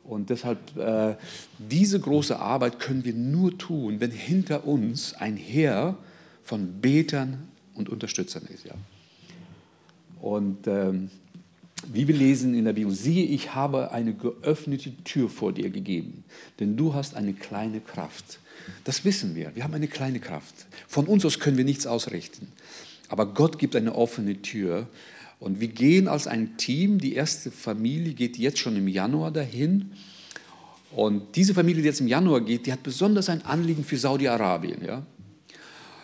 Und 0.03 0.29
deshalb, 0.29 0.77
äh, 0.77 1.15
diese 1.57 1.99
große 1.99 2.37
Arbeit 2.37 2.77
können 2.77 3.03
wir 3.05 3.15
nur 3.15 3.57
tun, 3.57 3.99
wenn 3.99 4.11
hinter 4.11 4.67
uns 4.67 5.15
ein 5.15 5.35
Heer 5.35 5.97
von 6.43 6.79
Betern 6.79 7.47
und 7.73 7.89
Unterstützern 7.89 8.43
ist. 8.53 8.65
Ja? 8.65 8.75
Und 10.21 10.67
ähm, 10.67 11.09
wie 11.87 12.07
wir 12.07 12.15
lesen 12.15 12.53
in 12.53 12.65
der 12.65 12.73
Bibel, 12.73 12.93
siehe, 12.93 13.25
ich 13.25 13.55
habe 13.55 13.91
eine 13.91 14.13
geöffnete 14.13 14.95
Tür 15.03 15.29
vor 15.29 15.53
dir 15.53 15.69
gegeben, 15.69 16.23
denn 16.59 16.77
du 16.77 16.93
hast 16.93 17.15
eine 17.15 17.33
kleine 17.33 17.79
Kraft. 17.79 18.39
Das 18.83 19.05
wissen 19.05 19.35
wir. 19.35 19.55
Wir 19.55 19.63
haben 19.63 19.73
eine 19.73 19.87
kleine 19.87 20.19
Kraft. 20.19 20.67
Von 20.87 21.07
uns 21.07 21.25
aus 21.25 21.39
können 21.39 21.57
wir 21.57 21.65
nichts 21.65 21.87
ausrichten. 21.87 22.47
Aber 23.09 23.33
Gott 23.33 23.59
gibt 23.59 23.75
eine 23.75 23.95
offene 23.95 24.41
Tür. 24.41 24.87
Und 25.39 25.59
wir 25.59 25.67
gehen 25.69 26.07
als 26.07 26.27
ein 26.27 26.57
Team, 26.57 26.99
die 26.99 27.15
erste 27.15 27.51
Familie 27.51 28.13
geht 28.13 28.37
jetzt 28.37 28.59
schon 28.59 28.75
im 28.75 28.87
Januar 28.87 29.31
dahin. 29.31 29.93
Und 30.91 31.35
diese 31.35 31.53
Familie, 31.53 31.81
die 31.81 31.87
jetzt 31.87 32.01
im 32.01 32.07
Januar 32.07 32.41
geht, 32.41 32.67
die 32.67 32.71
hat 32.71 32.83
besonders 32.83 33.29
ein 33.29 33.43
Anliegen 33.43 33.83
für 33.83 33.97
Saudi-Arabien. 33.97 34.85
Ja? 34.85 35.05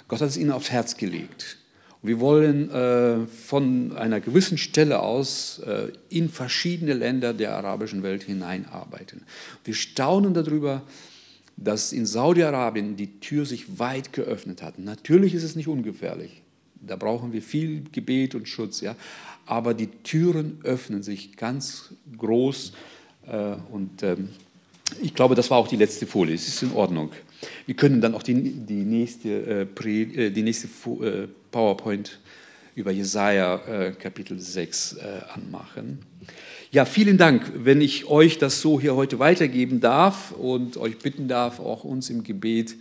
Gott 0.08 0.22
hat 0.22 0.30
es 0.30 0.38
ihnen 0.38 0.52
aufs 0.52 0.72
Herz 0.72 0.98
gelegt. 0.98 1.58
Wir 2.04 2.20
wollen 2.20 2.70
äh, 2.70 3.26
von 3.26 3.96
einer 3.98 4.20
gewissen 4.20 4.58
Stelle 4.58 5.02
aus 5.02 5.60
äh, 5.60 5.92
in 6.10 6.30
verschiedene 6.30 6.94
Länder 6.94 7.34
der 7.34 7.56
arabischen 7.56 8.04
Welt 8.04 8.24
hineinarbeiten. 8.24 9.24
Wir 9.64 9.74
staunen 9.74 10.34
darüber, 10.34 10.84
dass 11.58 11.92
in 11.92 12.06
Saudi-Arabien 12.06 12.96
die 12.96 13.20
Tür 13.20 13.46
sich 13.46 13.80
weit 13.80 14.14
geöffnet 14.14 14.62
hat. 14.62 14.78
Natürlich 14.78 15.34
ist 15.34 15.44
es 15.44 15.56
nicht 15.56 15.68
ungefährlich. 15.68 16.44
Da 16.80 16.96
brauchen 16.96 17.34
wir 17.34 17.42
viel 17.42 17.84
Gebet 17.92 18.36
und 18.36 18.48
Schutz. 18.48 18.82
Ja? 18.82 18.96
Aber 19.48 19.74
die 19.74 19.88
Türen 19.88 20.60
öffnen 20.64 21.02
sich 21.02 21.36
ganz 21.36 21.94
groß. 22.16 22.74
Äh, 23.28 23.56
und 23.72 24.04
ähm, 24.04 24.30
ich 25.02 25.16
glaube, 25.16 25.36
das 25.36 25.50
war 25.50 25.58
auch 25.58 25.68
die 25.68 25.76
letzte 25.76 26.06
Folie. 26.06 26.36
Es 26.36 26.48
ist 26.48 26.62
in 26.62 26.74
Ordnung. 26.74 27.12
Wir 27.66 27.76
können 27.76 28.02
dann 28.02 28.16
auch 28.16 28.24
die, 28.24 28.34
die 28.36 28.84
nächste, 28.84 29.30
äh, 29.30 29.66
Pre, 29.66 29.90
äh, 29.90 30.30
die 30.32 30.44
nächste 30.44 30.68
äh, 30.68 31.28
PowerPoint 31.58 32.20
über 32.76 32.92
Jesaja 32.92 33.56
äh, 33.66 33.92
Kapitel 33.94 34.40
6 34.40 34.94
äh, 34.94 35.00
anmachen. 35.34 35.98
Ja, 36.70 36.86
vielen 36.86 37.18
Dank, 37.18 37.52
wenn 37.56 37.82
ich 37.82 38.06
euch 38.06 38.38
das 38.38 38.62
so 38.62 38.80
hier 38.80 38.96
heute 38.96 39.18
weitergeben 39.18 39.80
darf 39.80 40.34
und 40.34 40.78
euch 40.78 41.00
bitten 41.00 41.28
darf, 41.28 41.60
auch 41.60 41.84
uns 41.84 42.12
im 42.12 42.24
Gebet 42.24 42.76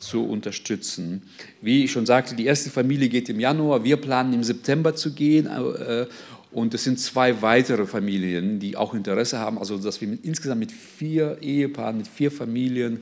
zu 0.00 0.24
unterstützen. 0.24 1.22
Wie 1.62 1.84
ich 1.84 1.92
schon 1.92 2.06
sagte, 2.06 2.34
die 2.34 2.46
erste 2.46 2.70
Familie 2.70 3.08
geht 3.08 3.28
im 3.28 3.38
Januar, 3.38 3.84
wir 3.84 3.98
planen 3.98 4.32
im 4.32 4.42
September 4.42 4.96
zu 4.96 5.12
gehen 5.12 5.46
äh, 5.46 6.06
und 6.50 6.74
es 6.74 6.82
sind 6.82 6.98
zwei 6.98 7.40
weitere 7.40 7.86
Familien, 7.86 8.58
die 8.58 8.76
auch 8.76 8.94
Interesse 8.94 9.38
haben, 9.38 9.58
also 9.58 9.78
dass 9.78 10.00
wir 10.00 10.08
mit, 10.08 10.24
insgesamt 10.24 10.58
mit 10.58 10.72
vier 10.72 11.38
Ehepaaren, 11.40 11.98
mit 11.98 12.08
vier 12.08 12.32
Familien 12.32 12.98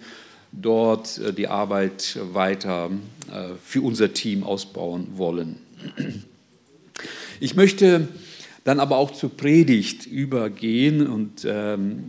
dort 0.61 1.19
äh, 1.19 1.33
die 1.33 1.49
Arbeit 1.49 2.19
weiter 2.33 2.91
äh, 3.31 3.55
für 3.65 3.83
unser 3.83 4.13
Team 4.13 4.43
ausbauen 4.43 5.09
wollen. 5.17 5.57
Ich 7.41 7.55
möchte 7.55 8.09
dann 8.65 8.81
aber 8.81 8.97
auch 8.97 9.13
zur 9.13 9.37
Predigt 9.37 10.07
übergehen 10.07 11.07
und 11.07 11.47
ähm, 11.49 12.05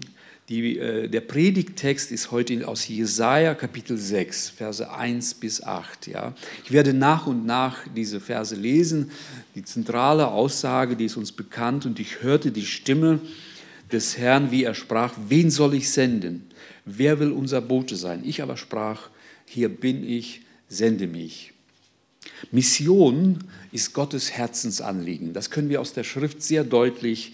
die, 0.50 0.78
äh, 0.78 1.10
der 1.10 1.20
Predigttext 1.22 2.10
ist 2.12 2.32
heute 2.32 2.66
aus 2.66 2.88
Jesaja 2.88 3.54
Kapitel 3.54 3.98
6, 3.98 4.52
Verse 4.52 4.90
1 4.90 5.34
bis 5.36 5.62
8. 5.62 6.08
Ja. 6.08 6.34
Ich 6.64 6.72
werde 6.72 6.94
nach 6.94 7.28
und 7.28 7.46
nach 7.46 7.80
diese 7.94 8.22
Verse 8.22 8.56
lesen. 8.56 9.12
Die 9.56 9.66
zentrale 9.66 10.30
Aussage, 10.30 10.96
die 10.96 11.06
ist 11.06 11.18
uns 11.18 11.34
bekannt 11.34 11.86
und 11.86 12.00
ich 12.00 12.24
hörte 12.24 12.52
die 12.52 12.66
Stimme 12.66 13.20
des 13.92 14.18
Herrn, 14.18 14.52
wie 14.52 14.64
er 14.64 14.74
sprach, 14.74 15.14
wen 15.30 15.50
soll 15.50 15.76
ich 15.76 15.90
senden? 15.92 16.48
wer 16.88 17.20
will 17.20 17.32
unser 17.32 17.62
Bote 17.62 17.96
sein? 17.96 18.22
Ich 18.24 18.42
aber 18.42 18.58
sprach, 18.58 19.10
hier 19.46 19.70
bin 19.70 20.08
ich, 20.08 20.42
sende 20.70 21.06
mich. 21.06 21.54
Mission 22.52 23.40
ist 23.72 23.94
Gottes 23.94 24.32
Herzensanliegen. 24.32 25.34
Das 25.34 25.50
können 25.50 25.70
wir 25.70 25.82
aus 25.82 25.94
der 25.94 26.04
Schrift 26.04 26.42
sehr 26.42 26.64
deutlich 26.64 27.34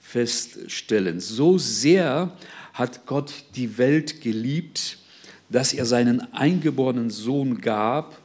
feststellen. 0.00 1.20
So 1.20 1.58
sehr 1.58 2.32
hat 2.72 3.06
Gott 3.06 3.32
die 3.54 3.78
Welt 3.78 4.20
geliebt, 4.20 4.98
dass 5.50 5.72
er 5.72 5.86
seinen 5.86 6.32
eingeborenen 6.32 7.10
Sohn 7.10 7.60
gab, 7.60 8.18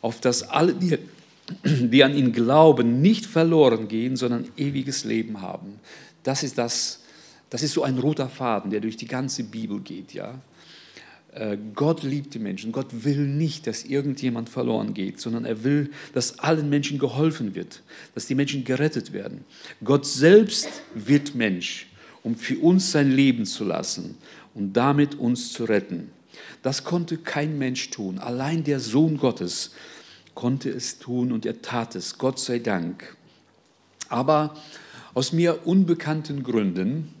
auf 0.00 0.20
dass 0.20 0.42
alle, 0.42 0.74
die, 0.74 0.98
die 1.64 2.04
an 2.04 2.16
ihn 2.16 2.32
glauben, 2.32 3.00
nicht 3.02 3.26
verloren 3.26 3.88
gehen, 3.88 4.16
sondern 4.16 4.48
ewiges 4.56 5.04
Leben 5.04 5.42
haben. 5.42 5.78
Das 6.22 6.42
ist 6.42 6.58
das, 6.58 7.00
das 7.48 7.62
ist 7.62 7.72
so 7.72 7.82
ein 7.82 7.98
roter 7.98 8.28
Faden, 8.28 8.70
der 8.70 8.80
durch 8.80 8.96
die 8.96 9.06
ganze 9.06 9.44
Bibel 9.44 9.80
geht. 9.80 10.12
Ja? 10.12 10.40
Äh, 11.32 11.56
Gott 11.74 12.02
liebt 12.02 12.34
die 12.34 12.38
Menschen. 12.38 12.72
Gott 12.72 13.04
will 13.04 13.26
nicht, 13.26 13.66
dass 13.66 13.84
irgendjemand 13.84 14.48
verloren 14.48 14.94
geht, 14.94 15.20
sondern 15.20 15.44
er 15.44 15.62
will, 15.62 15.90
dass 16.12 16.38
allen 16.40 16.68
Menschen 16.68 16.98
geholfen 16.98 17.54
wird, 17.54 17.82
dass 18.14 18.26
die 18.26 18.34
Menschen 18.34 18.64
gerettet 18.64 19.12
werden. 19.12 19.44
Gott 19.84 20.06
selbst 20.06 20.68
wird 20.94 21.34
Mensch, 21.34 21.86
um 22.22 22.36
für 22.36 22.58
uns 22.58 22.92
sein 22.92 23.10
Leben 23.10 23.46
zu 23.46 23.64
lassen 23.64 24.16
und 24.54 24.72
damit 24.72 25.14
uns 25.14 25.52
zu 25.52 25.64
retten. 25.64 26.10
Das 26.62 26.84
konnte 26.84 27.16
kein 27.16 27.58
Mensch 27.58 27.90
tun. 27.90 28.18
Allein 28.18 28.64
der 28.64 28.80
Sohn 28.80 29.16
Gottes 29.16 29.72
konnte 30.34 30.70
es 30.70 30.98
tun 30.98 31.32
und 31.32 31.46
er 31.46 31.62
tat 31.62 31.94
es, 31.94 32.18
Gott 32.18 32.38
sei 32.38 32.58
Dank. 32.58 33.16
Aber 34.08 34.56
aus 35.14 35.32
mir 35.32 35.66
unbekannten 35.66 36.42
Gründen 36.42 37.14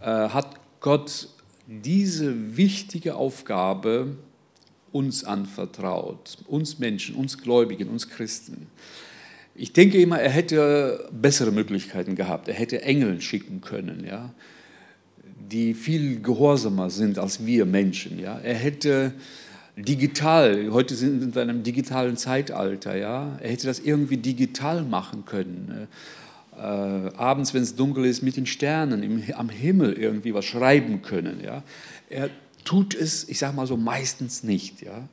äh, 0.00 0.06
hat 0.06 0.56
Gott 0.80 1.28
diese 1.66 2.56
wichtige 2.56 3.16
Aufgabe 3.16 4.16
uns 4.92 5.24
anvertraut, 5.24 6.38
uns 6.46 6.78
Menschen, 6.78 7.16
uns 7.16 7.38
Gläubigen, 7.38 7.88
uns 7.88 8.08
Christen. 8.08 8.68
Ich 9.54 9.72
denke 9.72 10.00
immer, 10.00 10.20
er 10.20 10.30
hätte 10.30 11.08
bessere 11.12 11.52
Möglichkeiten 11.52 12.16
gehabt. 12.16 12.48
Er 12.48 12.54
hätte 12.54 12.82
Engel 12.82 13.20
schicken 13.20 13.60
können, 13.60 14.04
ja, 14.06 14.32
die 15.50 15.74
viel 15.74 16.20
gehorsamer 16.20 16.90
sind 16.90 17.18
als 17.18 17.44
wir 17.44 17.64
Menschen. 17.64 18.18
Ja. 18.18 18.38
Er 18.38 18.54
hätte 18.54 19.12
digital, 19.76 20.70
heute 20.70 20.94
sind 20.94 21.34
wir 21.34 21.42
in 21.42 21.50
einem 21.50 21.62
digitalen 21.62 22.16
Zeitalter, 22.16 22.96
ja, 22.96 23.36
er 23.40 23.50
hätte 23.50 23.66
das 23.66 23.80
irgendwie 23.80 24.16
digital 24.16 24.82
machen 24.82 25.24
können 25.24 25.88
abends, 26.56 27.54
wenn 27.54 27.62
es 27.62 27.74
dunkel 27.74 28.04
ist, 28.04 28.22
mit 28.22 28.36
den 28.36 28.46
Sternen 28.46 29.02
im, 29.02 29.22
am 29.34 29.48
Himmel 29.48 29.94
irgendwie 29.94 30.34
was 30.34 30.44
schreiben 30.44 31.02
können. 31.02 31.40
Ja? 31.42 31.62
Er 32.08 32.30
tut 32.64 32.94
es, 32.94 33.28
ich 33.28 33.38
sage 33.38 33.56
mal 33.56 33.66
so, 33.66 33.76
meistens 33.76 34.42
nicht, 34.42 34.82
ja? 34.82 35.08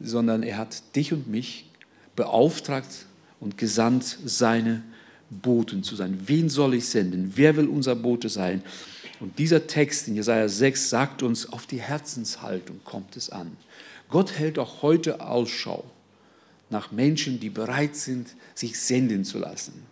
sondern 0.00 0.42
er 0.42 0.58
hat 0.58 0.96
dich 0.96 1.12
und 1.12 1.28
mich 1.28 1.70
beauftragt 2.16 3.06
und 3.40 3.58
gesandt, 3.58 4.18
seine 4.24 4.82
Boten 5.30 5.82
zu 5.82 5.94
sein. 5.96 6.18
Wen 6.26 6.48
soll 6.48 6.74
ich 6.74 6.88
senden? 6.88 7.32
Wer 7.36 7.56
will 7.56 7.68
unser 7.68 7.94
Bote 7.94 8.28
sein? 8.28 8.62
Und 9.20 9.38
dieser 9.38 9.66
Text 9.66 10.08
in 10.08 10.14
Jesaja 10.14 10.48
6 10.48 10.90
sagt 10.90 11.22
uns, 11.22 11.52
auf 11.52 11.66
die 11.66 11.80
Herzenshaltung 11.80 12.80
kommt 12.84 13.16
es 13.16 13.30
an. 13.30 13.56
Gott 14.08 14.32
hält 14.38 14.58
auch 14.58 14.82
heute 14.82 15.20
Ausschau 15.20 15.84
nach 16.70 16.92
Menschen, 16.92 17.40
die 17.40 17.50
bereit 17.50 17.96
sind, 17.96 18.28
sich 18.54 18.78
senden 18.78 19.24
zu 19.24 19.38
lassen. 19.38 19.86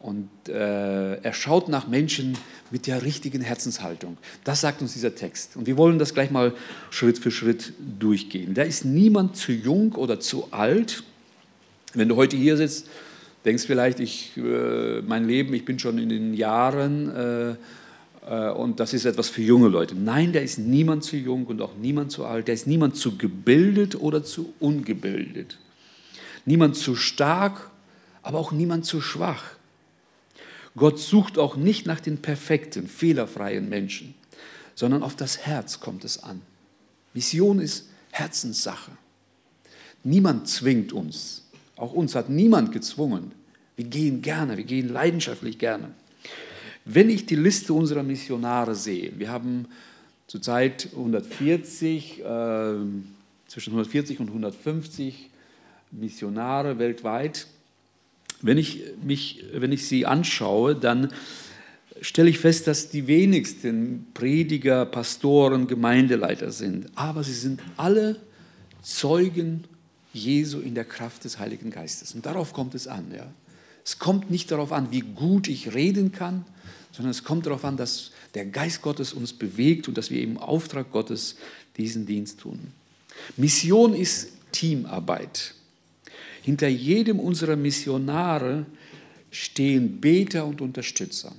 Und 0.00 0.28
äh, 0.48 1.14
er 1.16 1.32
schaut 1.32 1.68
nach 1.68 1.88
Menschen 1.88 2.38
mit 2.70 2.86
der 2.86 3.02
richtigen 3.02 3.40
Herzenshaltung. 3.40 4.16
Das 4.44 4.60
sagt 4.60 4.80
uns 4.80 4.92
dieser 4.92 5.14
Text. 5.14 5.56
Und 5.56 5.66
wir 5.66 5.76
wollen 5.76 5.98
das 5.98 6.14
gleich 6.14 6.30
mal 6.30 6.52
Schritt 6.90 7.18
für 7.18 7.32
Schritt 7.32 7.72
durchgehen. 7.98 8.54
Da 8.54 8.62
ist 8.62 8.84
niemand 8.84 9.36
zu 9.36 9.50
jung 9.50 9.92
oder 9.94 10.20
zu 10.20 10.48
alt. 10.52 11.02
Wenn 11.94 12.08
du 12.08 12.14
heute 12.14 12.36
hier 12.36 12.56
sitzt, 12.56 12.88
denkst 13.44 13.64
vielleicht, 13.66 13.98
ich, 13.98 14.36
äh, 14.36 15.02
mein 15.02 15.26
Leben, 15.26 15.52
ich 15.54 15.64
bin 15.64 15.80
schon 15.80 15.98
in 15.98 16.10
den 16.10 16.34
Jahren 16.34 17.10
äh, 17.10 17.54
äh, 18.28 18.50
und 18.52 18.78
das 18.78 18.94
ist 18.94 19.04
etwas 19.04 19.28
für 19.28 19.42
junge 19.42 19.68
Leute. 19.68 19.96
Nein, 19.96 20.32
da 20.32 20.38
ist 20.38 20.58
niemand 20.58 21.02
zu 21.02 21.16
jung 21.16 21.46
und 21.46 21.60
auch 21.60 21.74
niemand 21.76 22.12
zu 22.12 22.24
alt. 22.24 22.48
Da 22.48 22.52
ist 22.52 22.68
niemand 22.68 22.96
zu 22.96 23.16
gebildet 23.16 24.00
oder 24.00 24.22
zu 24.22 24.54
ungebildet. 24.60 25.58
Niemand 26.44 26.76
zu 26.76 26.94
stark, 26.94 27.70
aber 28.22 28.38
auch 28.38 28.52
niemand 28.52 28.84
zu 28.84 29.00
schwach. 29.00 29.57
Gott 30.78 30.98
sucht 30.98 31.38
auch 31.38 31.56
nicht 31.56 31.86
nach 31.86 32.00
den 32.00 32.18
perfekten, 32.18 32.88
fehlerfreien 32.88 33.68
Menschen, 33.68 34.14
sondern 34.74 35.02
auf 35.02 35.16
das 35.16 35.38
Herz 35.38 35.80
kommt 35.80 36.04
es 36.04 36.22
an. 36.22 36.42
Mission 37.14 37.60
ist 37.60 37.88
Herzenssache. 38.10 38.92
Niemand 40.04 40.48
zwingt 40.48 40.92
uns. 40.92 41.44
Auch 41.76 41.92
uns 41.92 42.14
hat 42.14 42.28
niemand 42.28 42.72
gezwungen. 42.72 43.32
Wir 43.76 43.84
gehen 43.84 44.22
gerne, 44.22 44.56
wir 44.56 44.64
gehen 44.64 44.88
leidenschaftlich 44.88 45.58
gerne. 45.58 45.90
Wenn 46.84 47.10
ich 47.10 47.26
die 47.26 47.36
Liste 47.36 47.72
unserer 47.74 48.02
Missionare 48.02 48.74
sehe, 48.74 49.12
wir 49.18 49.30
haben 49.30 49.66
zurzeit 50.26 50.88
140, 50.92 52.20
äh, 52.20 52.24
zwischen 53.46 53.70
140 53.70 54.20
und 54.20 54.28
150 54.28 55.30
Missionare 55.90 56.78
weltweit, 56.78 57.46
wenn 58.42 58.58
ich, 58.58 58.82
mich, 59.02 59.44
wenn 59.52 59.72
ich 59.72 59.86
sie 59.86 60.06
anschaue, 60.06 60.74
dann 60.74 61.12
stelle 62.00 62.30
ich 62.30 62.38
fest, 62.38 62.66
dass 62.66 62.88
die 62.88 63.06
wenigsten 63.06 64.06
Prediger, 64.14 64.86
Pastoren, 64.86 65.66
Gemeindeleiter 65.66 66.52
sind. 66.52 66.86
Aber 66.94 67.24
sie 67.24 67.32
sind 67.32 67.60
alle 67.76 68.16
Zeugen 68.82 69.64
Jesu 70.12 70.60
in 70.60 70.74
der 70.74 70.84
Kraft 70.84 71.24
des 71.24 71.38
Heiligen 71.38 71.70
Geistes. 71.70 72.14
Und 72.14 72.26
darauf 72.26 72.52
kommt 72.52 72.74
es 72.74 72.86
an. 72.86 73.06
Ja. 73.14 73.26
Es 73.84 73.98
kommt 73.98 74.30
nicht 74.30 74.50
darauf 74.50 74.72
an, 74.72 74.90
wie 74.90 75.00
gut 75.00 75.48
ich 75.48 75.74
reden 75.74 76.12
kann, 76.12 76.44
sondern 76.92 77.10
es 77.10 77.24
kommt 77.24 77.46
darauf 77.46 77.64
an, 77.64 77.76
dass 77.76 78.12
der 78.34 78.46
Geist 78.46 78.82
Gottes 78.82 79.12
uns 79.12 79.32
bewegt 79.32 79.88
und 79.88 79.98
dass 79.98 80.10
wir 80.10 80.22
im 80.22 80.38
Auftrag 80.38 80.92
Gottes 80.92 81.36
diesen 81.76 82.06
Dienst 82.06 82.40
tun. 82.40 82.58
Mission 83.36 83.94
ist 83.94 84.28
Teamarbeit. 84.52 85.54
Hinter 86.42 86.68
jedem 86.68 87.20
unserer 87.20 87.56
Missionare 87.56 88.66
stehen 89.30 90.00
Beter 90.00 90.46
und 90.46 90.60
Unterstützer. 90.60 91.32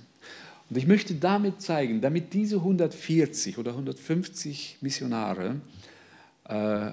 Und 0.69 0.77
ich 0.77 0.85
möchte 0.85 1.15
damit 1.15 1.61
zeigen, 1.61 2.01
damit 2.01 2.33
diese 2.33 2.57
140 2.57 3.57
oder 3.57 3.71
150 3.71 4.77
Missionare 4.81 5.55
äh, 6.47 6.91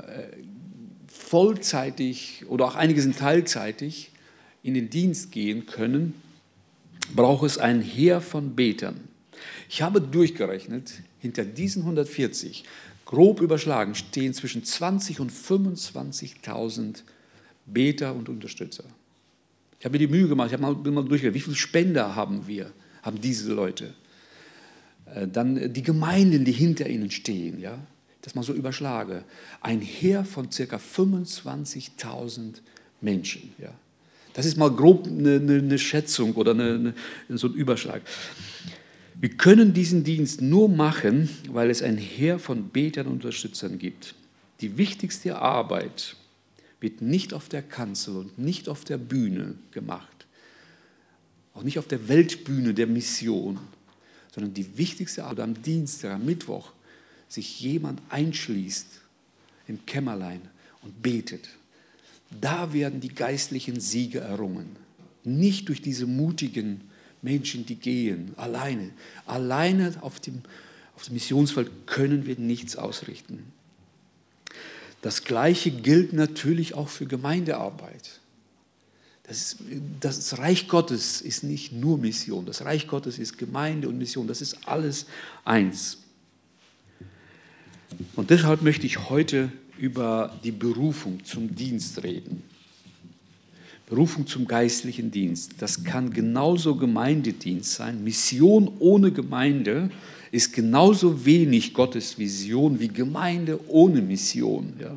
vollzeitig 1.07 2.45
oder 2.49 2.65
auch 2.67 2.75
einige 2.75 3.03
sind 3.03 3.19
teilzeitig 3.19 4.11
in 4.63 4.75
den 4.75 4.89
Dienst 4.89 5.31
gehen 5.31 5.67
können, 5.67 6.15
braucht 7.15 7.45
es 7.47 7.59
ein 7.59 7.83
Heer 7.83 8.21
von 8.21 8.57
Betern. 8.57 9.01
Ich 9.69 9.83
habe 9.83 10.01
durchgerechnet, 10.01 10.95
hinter 11.21 11.45
diesen 11.45 11.83
140, 11.83 12.65
grob 13.05 13.41
überschlagen, 13.41 13.95
stehen 13.95 14.35
zwischen 14.35 14.65
20 14.65 15.21
und 15.21 15.31
25.000 15.31 17.03
Beter 17.66 18.14
und 18.14 18.28
Unterstützer. 18.28 18.85
Ich 19.78 19.85
habe 19.85 19.94
mir 19.94 20.06
die 20.06 20.12
Mühe 20.12 20.28
gemacht, 20.28 20.49
ich 20.49 20.52
habe 20.54 20.62
mal, 20.62 20.75
durchgegangen, 20.75 21.35
wie 21.35 21.40
viele 21.40 21.56
Spender 21.56 22.16
haben 22.16 22.46
wir, 22.46 22.73
haben 23.02 23.20
diese 23.20 23.52
Leute. 23.52 23.92
Äh, 25.14 25.28
dann 25.28 25.73
die 25.73 25.82
Gemeinden, 25.82 26.44
die 26.44 26.52
hinter 26.52 26.88
ihnen 26.88 27.11
stehen, 27.11 27.61
ja, 27.61 27.78
das 28.23 28.35
mal 28.35 28.42
so 28.42 28.52
überschlage. 28.52 29.25
Ein 29.61 29.80
Heer 29.80 30.25
von 30.25 30.50
circa 30.50 30.78
25.000 30.78 32.54
Menschen. 33.00 33.52
Ja. 33.58 33.70
Das 34.32 34.46
ist 34.46 34.56
mal 34.56 34.70
grob 34.70 35.06
eine, 35.06 35.37
eine, 35.37 35.58
eine 35.58 35.78
Schätzung 35.78 36.35
oder 36.35 36.50
eine, 36.52 36.94
so 37.28 37.46
ein 37.46 37.54
Überschlag. 37.54 38.02
Wir 39.18 39.30
können 39.30 39.73
diesen 39.73 40.04
Dienst 40.04 40.42
nur 40.42 40.68
machen, 40.68 41.30
weil 41.50 41.70
es 41.70 41.82
ein 41.82 41.96
Heer 41.96 42.38
von 42.38 42.68
Betern 42.68 43.06
und 43.06 43.14
Unterstützern 43.14 43.78
gibt. 43.78 44.14
Die 44.61 44.76
wichtigste 44.76 45.38
Arbeit 45.38 46.16
wird 46.80 47.00
nicht 47.00 47.33
auf 47.33 47.49
der 47.49 47.62
Kanzel 47.62 48.16
und 48.16 48.38
nicht 48.38 48.68
auf 48.68 48.85
der 48.85 48.99
Bühne 48.99 49.54
gemacht, 49.71 50.26
auch 51.54 51.62
nicht 51.62 51.78
auf 51.78 51.88
der 51.88 52.09
Weltbühne 52.09 52.75
der 52.75 52.87
Mission, 52.87 53.59
sondern 54.35 54.52
die 54.52 54.76
wichtigste 54.76 55.25
Arbeit 55.25 55.40
am 55.40 55.62
Dienstag, 55.62 56.12
am 56.12 56.26
Mittwoch, 56.26 56.73
sich 57.28 57.61
jemand 57.61 58.00
einschließt 58.11 58.87
im 59.66 59.85
Kämmerlein 59.87 60.42
und 60.83 61.02
betet. 61.02 61.49
Da 62.40 62.73
werden 62.73 63.00
die 63.00 63.14
geistlichen 63.14 63.80
Siege 63.80 64.21
errungen. 64.21 64.76
Nicht 65.25 65.68
durch 65.68 65.80
diese 65.80 66.06
mutigen 66.06 66.83
Menschen, 67.23 67.66
die 67.66 67.76
gehen, 67.76 68.33
alleine. 68.37 68.90
Alleine 69.25 69.95
auf 70.02 70.21
dem, 70.21 70.42
auf 70.95 71.04
dem 71.04 71.14
Missionsfeld 71.14 71.71
können 71.87 72.26
wir 72.26 72.38
nichts 72.38 72.76
ausrichten. 72.76 73.52
Das 75.07 75.23
Gleiche 75.23 75.71
gilt 75.71 76.15
natürlich 76.15 76.75
auch 76.75 76.89
für 76.89 77.07
Gemeindearbeit. 77.07 78.19
Das, 79.23 79.55
das, 80.01 80.37
Reich 80.37 80.67
Gottes 80.67 81.21
ist 81.21 81.45
nicht 81.45 81.71
nur 81.71 81.97
Mission. 81.97 82.45
Das 82.45 82.65
Reich 82.65 82.89
Gottes 82.89 83.21
ist 83.21 83.39
Gemeinde 83.39 83.89
und 83.89 83.99
Mission. 83.99 84.27
Das 84.27 84.43
ist 84.43 84.67
alles 84.67 85.07
eins. 85.45 85.99
Und 88.17 88.31
deshalb 88.31 88.63
möchte 88.63 88.85
ich 88.85 89.09
heute 89.09 89.53
über 89.79 90.37
die 90.43 90.51
Berufung 90.51 91.25
zum 91.25 91.55
Dienst 91.55 92.03
reden. 92.03 92.43
Berufung 93.89 94.27
zum 94.27 94.49
geistlichen 94.49 95.13
Dienst. 95.13 95.53
Das 95.61 95.85
kann 95.85 96.11
genauso 96.11 96.75
Gemeindedienst 96.75 97.75
sein. 97.75 98.03
Mission 98.03 98.73
ohne 98.81 99.13
Gemeinde 99.13 99.89
ist 100.33 100.52
genauso 100.52 101.25
wenig 101.25 101.75
Gottes 101.75 102.18
Vision 102.18 102.80
wie 102.80 102.88
Gemeinde 102.88 103.61
ohne 103.68 104.02
Mission. 104.02 104.75
Ja. 104.80 104.97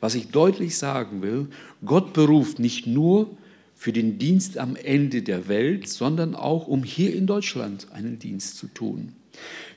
Was 0.00 0.14
ich 0.14 0.28
deutlich 0.28 0.76
sagen 0.76 1.22
will, 1.22 1.48
Gott 1.84 2.12
beruft 2.12 2.58
nicht 2.58 2.86
nur 2.86 3.30
für 3.74 3.92
den 3.92 4.18
Dienst 4.18 4.58
am 4.58 4.76
Ende 4.76 5.22
der 5.22 5.48
Welt, 5.48 5.88
sondern 5.88 6.34
auch, 6.34 6.66
um 6.66 6.82
hier 6.82 7.14
in 7.14 7.26
Deutschland 7.26 7.86
einen 7.92 8.18
Dienst 8.18 8.56
zu 8.56 8.66
tun. 8.66 9.12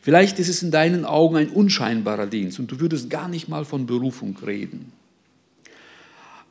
Vielleicht 0.01 0.39
ist 0.39 0.49
es 0.49 0.63
in 0.63 0.71
deinen 0.71 1.05
Augen 1.05 1.35
ein 1.35 1.49
unscheinbarer 1.49 2.25
Dienst 2.25 2.59
und 2.59 2.71
du 2.71 2.79
würdest 2.79 3.09
gar 3.09 3.27
nicht 3.27 3.47
mal 3.47 3.65
von 3.65 3.85
Berufung 3.85 4.35
reden. 4.45 4.91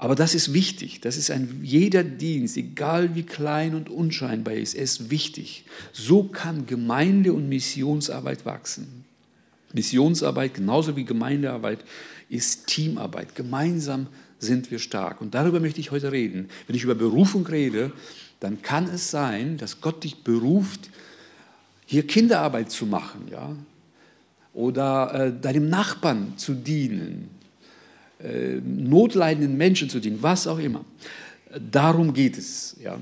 Aber 0.01 0.15
das 0.15 0.35
ist 0.35 0.55
wichtig. 0.55 1.03
Das 1.03 1.19
ist 1.19 1.31
ein 1.31 1.61
jeder 1.63 2.03
Dienst, 2.03 2.57
egal 2.57 3.15
wie 3.15 3.23
klein 3.23 3.75
und 3.75 3.91
unscheinbar 3.91 4.55
ist, 4.55 4.75
ist 4.75 5.11
wichtig. 5.11 5.67
So 5.93 6.25
kann 6.25 6.65
Gemeinde 6.65 7.35
und 7.35 7.51
Missionsarbeit 7.51 8.47
wachsen. 8.47 9.05
Missionsarbeit 9.75 10.55
genauso 10.55 10.97
wie 10.97 11.05
Gemeindearbeit 11.05 11.85
ist 12.31 12.67
Teamarbeit. 12.67 13.35
Gemeinsam 13.35 14.07
sind 14.39 14.71
wir 14.71 14.79
stark. 14.79 15.21
Und 15.21 15.35
darüber 15.35 15.61
möchte 15.61 15.81
ich 15.81 15.91
heute 15.91 16.13
reden. 16.13 16.49
Wenn 16.67 16.77
ich 16.77 16.85
über 16.85 16.95
Berufung 16.95 17.45
rede, 17.45 17.93
dann 18.41 18.63
kann 18.63 18.89
es 18.89 19.11
sein, 19.11 19.59
dass 19.59 19.83
Gott 19.83 20.03
dich 20.03 20.25
beruft, 20.25 20.89
hier 21.85 22.07
Kinderarbeit 22.07 22.71
zu 22.71 22.87
machen, 22.87 23.29
ja, 23.31 23.55
oder 24.55 25.13
äh, 25.27 25.33
deinem 25.39 25.69
Nachbarn 25.69 26.39
zu 26.39 26.55
dienen, 26.55 27.29
äh, 28.23 28.61
notleidenden 28.65 29.57
Menschen 29.57 29.89
zu 29.89 30.01
dienen, 30.01 30.23
was 30.23 30.47
auch 30.47 30.59
immer. 30.59 30.85
Darum 31.71 32.13
geht 32.13 32.39
es. 32.39 32.77
Ja. 32.83 32.99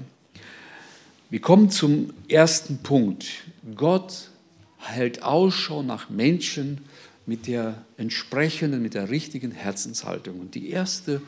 Wir 1.31 1.41
kommen 1.41 1.71
zum 1.71 2.13
ersten 2.29 2.79
Punkt. 2.79 3.27
Gott 3.75 4.31
hält 4.79 5.23
Ausschau 5.23 5.83
nach 5.83 6.09
Menschen 6.09 6.79
mit 7.27 7.47
der 7.47 7.85
entsprechenden, 7.99 8.81
mit 8.81 8.95
der 8.95 9.11
richtigen 9.11 9.51
Herzenshaltung. 9.51 10.41
Und 10.41 10.55
die 10.55 10.71
erste 10.71 11.21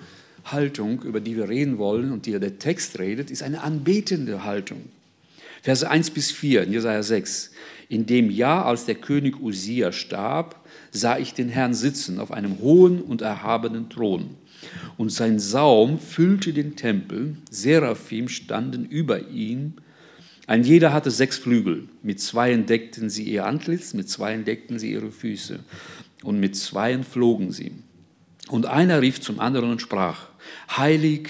Haltung, 0.45 1.03
über 1.03 1.21
die 1.21 1.37
wir 1.37 1.49
reden 1.49 1.77
wollen 1.77 2.13
und 2.13 2.27
die 2.27 2.39
der 2.39 2.59
Text 2.59 2.99
redet, 2.99 3.31
ist 3.31 3.43
eine 3.43 3.63
anbetende 3.63 4.45
Haltung. 4.45 4.89
Verse 5.63 5.89
1 5.89 6.11
bis 6.11 6.31
4 6.31 6.63
in 6.63 6.73
Jesaja 6.73 7.03
6. 7.03 7.51
In 7.89 8.07
dem 8.07 8.31
Jahr, 8.31 8.65
als 8.65 8.87
der 8.87 8.95
König 8.95 9.41
Usia 9.41 9.93
starb, 9.93 10.60
sah 10.93 11.19
ich 11.19 11.35
den 11.35 11.49
Herrn 11.49 11.75
sitzen 11.75 12.19
auf 12.19 12.33
einem 12.33 12.59
hohen 12.59 13.01
und 13.01 13.23
erhabenen 13.23 13.89
Thron. 13.89 14.37
Und 14.97 15.11
sein 15.11 15.39
Saum 15.39 15.99
füllte 15.99 16.53
den 16.53 16.77
Tempel, 16.77 17.37
Seraphim 17.51 18.29
standen 18.29 18.85
über 18.85 19.29
ihm. 19.29 19.75
Ein 20.47 20.65
jeder 20.65 20.93
hatte 20.93 21.11
sechs 21.11 21.39
Flügel, 21.39 21.89
mit 22.03 22.21
zweien 22.21 22.67
deckten 22.67 23.09
sie 23.09 23.25
ihr 23.25 23.47
Antlitz, 23.47 23.95
mit 23.95 24.09
zweien 24.11 24.45
deckten 24.45 24.79
sie 24.79 24.93
ihre 24.93 25.11
Füße 25.11 25.61
und 26.23 26.41
mit 26.41 26.57
zweien 26.57 27.05
flogen 27.05 27.53
sie. 27.53 27.73
Und 28.49 28.67
einer 28.67 29.01
rief 29.01 29.21
zum 29.21 29.39
anderen 29.39 29.71
und 29.71 29.81
sprach, 29.81 30.29
Heilig, 30.77 31.29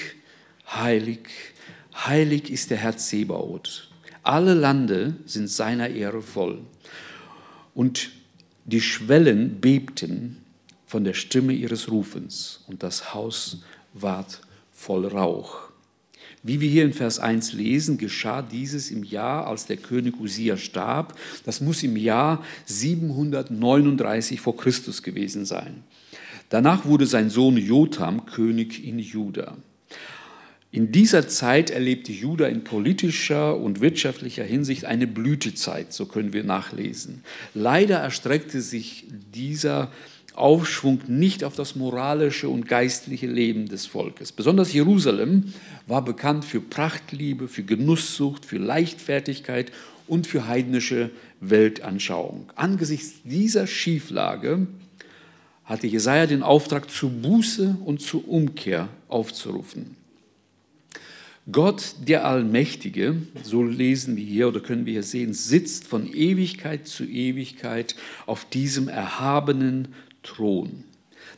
heilig, 0.66 1.28
heilig 1.94 2.50
ist 2.50 2.70
der 2.70 2.78
Herr 2.78 2.96
Zebaoth. 2.96 3.90
Alle 4.22 4.54
Lande 4.54 5.14
sind 5.26 5.48
seiner 5.48 5.90
Ehre 5.90 6.22
voll. 6.22 6.62
Und 7.74 8.10
die 8.64 8.80
Schwellen 8.80 9.60
bebten 9.60 10.38
von 10.86 11.04
der 11.04 11.14
Stimme 11.14 11.52
ihres 11.52 11.90
Rufens 11.90 12.64
und 12.66 12.82
das 12.82 13.14
Haus 13.14 13.62
ward 13.94 14.40
voll 14.72 15.06
Rauch. 15.06 15.70
Wie 16.42 16.60
wir 16.60 16.70
hier 16.70 16.84
in 16.84 16.94
Vers 16.94 17.18
1 17.18 17.52
lesen, 17.52 17.98
geschah 17.98 18.40
dieses 18.40 18.90
im 18.90 19.04
Jahr, 19.04 19.46
als 19.46 19.66
der 19.66 19.76
König 19.76 20.18
Usia 20.18 20.56
starb. 20.56 21.18
Das 21.44 21.60
muss 21.60 21.82
im 21.82 21.96
Jahr 21.96 22.42
739 22.64 24.40
vor 24.40 24.56
Christus 24.56 25.02
gewesen 25.02 25.44
sein. 25.44 25.84
Danach 26.48 26.86
wurde 26.86 27.06
sein 27.06 27.28
Sohn 27.28 27.58
Jotham 27.58 28.24
König 28.24 28.82
in 28.84 28.98
Juda. 28.98 29.56
In 30.72 30.92
dieser 30.92 31.26
Zeit 31.26 31.70
erlebte 31.70 32.12
Juda 32.12 32.46
in 32.46 32.62
politischer 32.62 33.56
und 33.56 33.80
wirtschaftlicher 33.80 34.44
Hinsicht 34.44 34.84
eine 34.84 35.08
Blütezeit, 35.08 35.92
so 35.92 36.06
können 36.06 36.32
wir 36.32 36.44
nachlesen. 36.44 37.24
Leider 37.54 37.98
erstreckte 37.98 38.60
sich 38.60 39.06
dieser 39.34 39.90
Aufschwung 40.36 41.00
nicht 41.08 41.42
auf 41.42 41.56
das 41.56 41.74
moralische 41.74 42.48
und 42.48 42.68
geistliche 42.68 43.26
Leben 43.26 43.68
des 43.68 43.86
Volkes. 43.86 44.30
Besonders 44.30 44.72
Jerusalem 44.72 45.52
war 45.88 46.04
bekannt 46.04 46.44
für 46.44 46.60
Prachtliebe, 46.60 47.48
für 47.48 47.64
Genusssucht, 47.64 48.46
für 48.46 48.58
Leichtfertigkeit 48.58 49.72
und 50.06 50.28
für 50.28 50.46
heidnische 50.46 51.10
Weltanschauung. 51.40 52.52
Angesichts 52.54 53.22
dieser 53.24 53.66
Schieflage 53.66 54.68
hatte 55.64 55.88
Jesaja 55.88 56.26
den 56.26 56.44
Auftrag 56.44 56.90
zur 56.90 57.10
Buße 57.10 57.76
und 57.84 58.00
zur 58.00 58.28
Umkehr 58.28 58.88
aufzurufen. 59.08 59.99
Gott, 61.50 61.94
der 62.06 62.26
Allmächtige, 62.26 63.16
so 63.42 63.62
lesen 63.62 64.16
wir 64.16 64.24
hier 64.24 64.48
oder 64.48 64.60
können 64.60 64.84
wir 64.84 64.92
hier 64.92 65.02
sehen, 65.02 65.32
sitzt 65.32 65.86
von 65.86 66.06
Ewigkeit 66.12 66.86
zu 66.86 67.04
Ewigkeit 67.04 67.96
auf 68.26 68.44
diesem 68.44 68.88
erhabenen 68.88 69.88
Thron. 70.22 70.84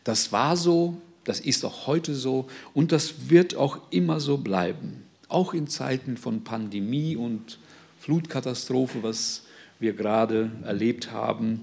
Das 0.05 0.33
war 0.33 0.57
so, 0.57 1.01
das 1.25 1.39
ist 1.41 1.65
auch 1.65 1.87
heute 1.87 2.15
so 2.15 2.49
und 2.75 2.91
das 2.91 3.31
wird 3.31 3.55
auch 3.55 3.79
immer 3.91 4.19
so 4.19 4.39
bleiben. 4.39 5.05
Auch 5.29 5.55
in 5.55 5.69
Zeiten 5.69 6.17
von 6.17 6.43
Pandemie 6.43 7.17
und 7.17 7.59
Flutkatastrophe, 8.01 9.03
was 9.03 9.45
wir 9.79 9.93
gerade 9.93 10.51
erlebt 10.65 11.13
haben. 11.13 11.63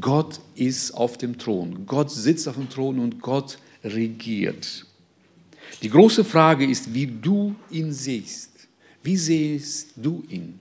Gott 0.00 0.40
ist 0.54 0.92
auf 0.92 1.16
dem 1.16 1.38
Thron. 1.38 1.86
Gott 1.86 2.10
sitzt 2.10 2.46
auf 2.46 2.56
dem 2.56 2.68
Thron 2.68 2.98
und 2.98 3.20
Gott 3.22 3.58
regiert. 3.82 4.86
Die 5.82 5.90
große 5.90 6.24
Frage 6.24 6.66
ist, 6.66 6.92
wie 6.92 7.06
du 7.06 7.54
ihn 7.70 7.92
siehst. 7.92 8.50
Wie 9.02 9.16
siehst 9.16 9.92
du 9.96 10.24
ihn? 10.28 10.60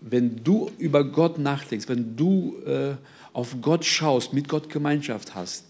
Wenn 0.00 0.42
du 0.42 0.70
über 0.78 1.04
Gott 1.04 1.38
nachdenkst, 1.38 1.88
wenn 1.88 2.16
du 2.16 2.56
äh, 2.66 2.94
auf 3.32 3.56
Gott 3.60 3.84
schaust, 3.84 4.32
mit 4.32 4.48
Gott 4.48 4.68
Gemeinschaft 4.70 5.34
hast, 5.34 5.64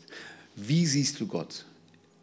wie 0.56 0.86
siehst 0.86 1.20
du 1.20 1.26
Gott? 1.26 1.64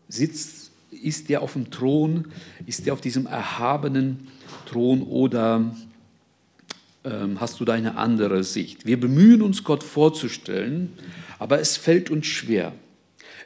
Sitzt, 0.08 0.72
ist 0.92 1.30
der 1.30 1.42
auf 1.42 1.54
dem 1.54 1.70
Thron? 1.70 2.26
Ist 2.66 2.86
der 2.86 2.94
auf 2.94 3.02
diesem 3.02 3.26
erhabenen 3.26 4.28
Thron 4.66 5.04
oder 5.04 5.76
ähm, 7.04 7.40
hast 7.40 7.60
du 7.60 7.66
da 7.66 7.74
eine 7.74 7.98
andere 7.98 8.44
Sicht? 8.44 8.86
Wir 8.86 9.00
bemühen 9.00 9.42
uns, 9.42 9.64
Gott 9.64 9.84
vorzustellen, 9.84 10.94
aber 11.40 11.60
es 11.60 11.78
fällt 11.78 12.10
uns 12.10 12.26
schwer. 12.26 12.74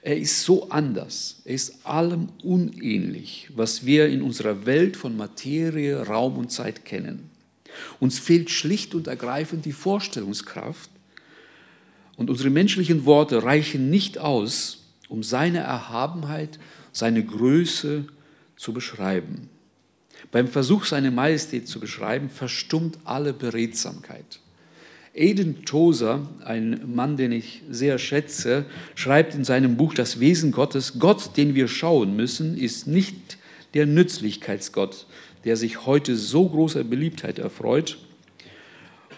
Er 0.02 0.18
ist 0.18 0.44
so 0.44 0.70
anders. 0.70 1.42
Er 1.46 1.54
ist 1.54 1.86
allem 1.86 2.30
unähnlich, 2.44 3.50
was 3.56 3.86
wir 3.86 4.08
in 4.08 4.22
unserer 4.22 4.66
Welt 4.66 4.98
von 4.98 5.16
Materie, 5.16 6.08
Raum 6.08 6.38
und 6.38 6.52
Zeit 6.52 6.86
kennen. 6.86 7.30
Uns 8.00 8.20
fehlt 8.20 8.50
schlicht 8.50 8.96
und 8.96 9.08
ergreifend 9.08 9.66
die 9.66 9.72
Vorstellungskraft 9.72 10.90
und 12.18 12.30
unsere 12.30 12.50
menschlichen 12.50 13.06
Worte 13.06 13.44
reichen 13.44 13.90
nicht 13.90 14.18
aus, 14.18 14.84
um 15.08 15.24
seine 15.24 15.60
Erhabenheit, 15.60 16.60
seine 16.92 17.24
Größe 17.24 18.06
zu 18.58 18.74
beschreiben. 18.74 19.50
Beim 20.32 20.48
Versuch, 20.48 20.86
seine 20.86 21.12
Majestät 21.12 21.68
zu 21.68 21.80
beschreiben, 21.80 22.30
verstummt 22.30 22.98
alle 23.06 23.34
Beredsamkeit. 23.34 24.40
Aiden 25.14 25.66
Tozer, 25.66 26.26
ein 26.46 26.82
Mann, 26.96 27.18
den 27.18 27.34
ich 27.34 27.64
sehr 27.70 27.98
schätze, 27.98 28.66
schreibt 28.96 29.36
in 29.36 29.44
seinem 29.44 29.76
Buch 29.76 29.94
Das 29.94 30.22
Wesen 30.22 30.52
Gottes, 30.52 31.00
Gott, 31.00 31.36
den 31.36 31.54
wir 31.54 31.68
schauen 31.68 32.16
müssen, 32.16 32.58
ist 32.58 32.88
nicht 32.88 33.38
der 33.74 33.86
Nützlichkeitsgott, 33.88 35.06
der 35.44 35.58
sich 35.58 35.86
heute 35.86 36.16
so 36.16 36.48
großer 36.48 36.86
Beliebtheit 36.86 37.40
erfreut 37.40 37.98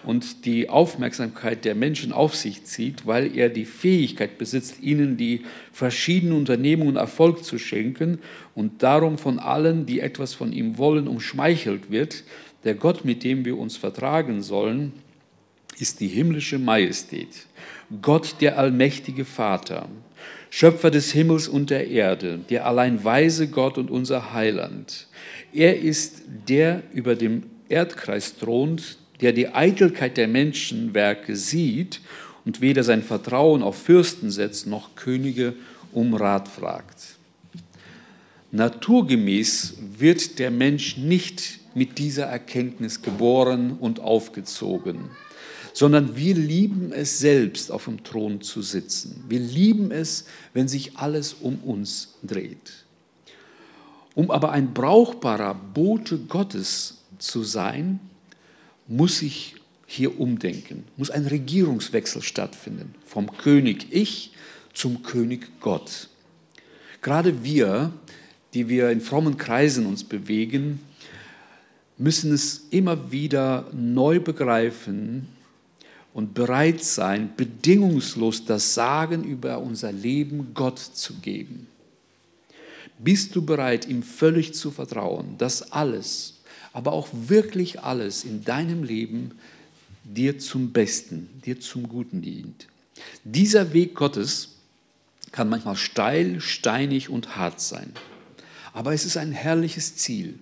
und 0.03 0.45
die 0.45 0.67
Aufmerksamkeit 0.67 1.63
der 1.63 1.75
Menschen 1.75 2.11
auf 2.11 2.35
sich 2.35 2.63
zieht, 2.65 3.05
weil 3.05 3.37
er 3.37 3.49
die 3.49 3.65
Fähigkeit 3.65 4.39
besitzt, 4.39 4.81
ihnen 4.81 5.15
die 5.15 5.43
verschiedenen 5.71 6.37
Unternehmungen 6.37 6.95
Erfolg 6.95 7.43
zu 7.43 7.59
schenken 7.59 8.17
und 8.55 8.81
darum 8.81 9.19
von 9.19 9.37
allen, 9.37 9.85
die 9.85 9.99
etwas 9.99 10.33
von 10.33 10.53
ihm 10.53 10.79
wollen, 10.79 11.07
umschmeichelt 11.07 11.91
wird. 11.91 12.23
Der 12.63 12.73
Gott, 12.73 13.05
mit 13.05 13.23
dem 13.23 13.45
wir 13.45 13.59
uns 13.59 13.77
vertragen 13.77 14.41
sollen, 14.41 14.93
ist 15.79 15.99
die 15.99 16.07
himmlische 16.07 16.59
Majestät, 16.59 17.47
Gott 18.01 18.35
der 18.41 18.57
allmächtige 18.57 19.25
Vater, 19.25 19.87
Schöpfer 20.49 20.91
des 20.91 21.11
Himmels 21.11 21.47
und 21.47 21.69
der 21.69 21.87
Erde, 21.87 22.39
der 22.49 22.67
allein 22.67 23.03
weise 23.03 23.47
Gott 23.47 23.77
und 23.77 23.89
unser 23.89 24.33
Heiland. 24.33 25.07
Er 25.51 25.79
ist 25.79 26.21
der 26.47 26.83
über 26.93 27.15
dem 27.15 27.43
Erdkreis 27.69 28.37
thront, 28.37 28.97
der 29.21 29.33
die 29.33 29.47
Eitelkeit 29.47 30.17
der 30.17 30.27
Menschenwerke 30.27 31.35
sieht 31.35 32.01
und 32.45 32.61
weder 32.61 32.83
sein 32.83 33.03
Vertrauen 33.03 33.63
auf 33.63 33.81
Fürsten 33.81 34.31
setzt 34.31 34.67
noch 34.67 34.95
Könige 34.95 35.53
um 35.91 36.13
Rat 36.13 36.47
fragt. 36.47 37.17
Naturgemäß 38.51 39.77
wird 39.97 40.37
der 40.37 40.51
Mensch 40.51 40.97
nicht 40.97 41.59
mit 41.73 41.97
dieser 41.97 42.25
Erkenntnis 42.25 43.01
geboren 43.01 43.77
und 43.79 43.99
aufgezogen 43.99 45.09
sondern 45.73 46.15
wir 46.15 46.35
lieben 46.35 46.91
es 46.93 47.19
selbst, 47.19 47.71
auf 47.71 47.85
dem 47.85 48.03
Thron 48.03 48.41
zu 48.41 48.61
sitzen. 48.61 49.23
Wir 49.27 49.39
lieben 49.39 49.91
es, 49.91 50.25
wenn 50.53 50.67
sich 50.67 50.97
alles 50.97 51.33
um 51.33 51.57
uns 51.59 52.15
dreht. 52.21 52.85
Um 54.15 54.29
aber 54.29 54.51
ein 54.51 54.73
brauchbarer 54.73 55.55
Bote 55.55 56.19
Gottes 56.19 56.99
zu 57.17 57.43
sein, 57.43 57.99
muss 58.87 59.21
ich 59.23 59.55
hier 59.87 60.19
umdenken, 60.19 60.83
muss 60.97 61.09
ein 61.09 61.25
Regierungswechsel 61.25 62.21
stattfinden, 62.21 62.93
vom 63.05 63.35
König 63.37 63.87
Ich 63.89 64.31
zum 64.73 65.03
König 65.03 65.59
Gott. 65.59 66.09
Gerade 67.01 67.43
wir, 67.43 67.91
die 68.53 68.69
wir 68.69 68.91
in 68.91 69.01
frommen 69.01 69.37
Kreisen 69.37 69.85
uns 69.85 70.03
bewegen, 70.03 70.79
müssen 71.97 72.31
es 72.31 72.67
immer 72.69 73.11
wieder 73.11 73.67
neu 73.71 74.19
begreifen, 74.19 75.27
und 76.13 76.35
bereit 76.35 76.83
sein, 76.83 77.33
bedingungslos 77.35 78.45
das 78.45 78.73
Sagen 78.73 79.23
über 79.23 79.59
unser 79.59 79.91
Leben 79.91 80.51
Gott 80.53 80.79
zu 80.79 81.15
geben. 81.15 81.67
Bist 82.99 83.35
du 83.35 83.43
bereit, 83.43 83.87
ihm 83.87 84.03
völlig 84.03 84.53
zu 84.53 84.71
vertrauen, 84.71 85.37
dass 85.37 85.71
alles, 85.71 86.35
aber 86.71 86.93
auch 86.93 87.09
wirklich 87.11 87.81
alles 87.81 88.23
in 88.23 88.43
deinem 88.43 88.83
Leben 88.83 89.31
dir 90.03 90.37
zum 90.37 90.71
Besten, 90.71 91.29
dir 91.45 91.59
zum 91.59 91.89
Guten 91.89 92.21
dient? 92.21 92.67
Dieser 93.23 93.73
Weg 93.73 93.95
Gottes 93.95 94.49
kann 95.31 95.49
manchmal 95.49 95.75
steil, 95.75 96.39
steinig 96.39 97.09
und 97.09 97.35
hart 97.35 97.59
sein. 97.59 97.91
Aber 98.71 98.93
es 98.93 99.03
ist 99.03 99.17
ein 99.17 99.31
herrliches 99.31 99.95
Ziel. 99.95 100.37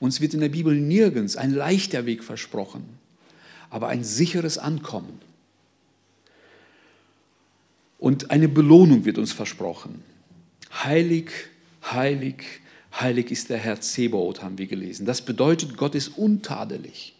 Uns 0.00 0.22
wird 0.22 0.32
in 0.32 0.40
der 0.40 0.48
Bibel 0.48 0.74
nirgends 0.74 1.36
ein 1.36 1.52
leichter 1.52 2.06
Weg 2.06 2.24
versprochen 2.24 2.99
aber 3.70 3.88
ein 3.88 4.04
sicheres 4.04 4.58
Ankommen. 4.58 5.20
Und 7.98 8.30
eine 8.30 8.48
Belohnung 8.48 9.04
wird 9.04 9.18
uns 9.18 9.32
versprochen. 9.32 10.02
Heilig, 10.72 11.30
heilig, 11.84 12.44
heilig 12.98 13.30
ist 13.30 13.50
der 13.50 13.58
Herr 13.58 13.80
Zebaoth, 13.80 14.42
haben 14.42 14.58
wir 14.58 14.66
gelesen. 14.66 15.06
Das 15.06 15.22
bedeutet, 15.22 15.76
Gott 15.76 15.94
ist 15.94 16.08
untadelig. 16.08 17.14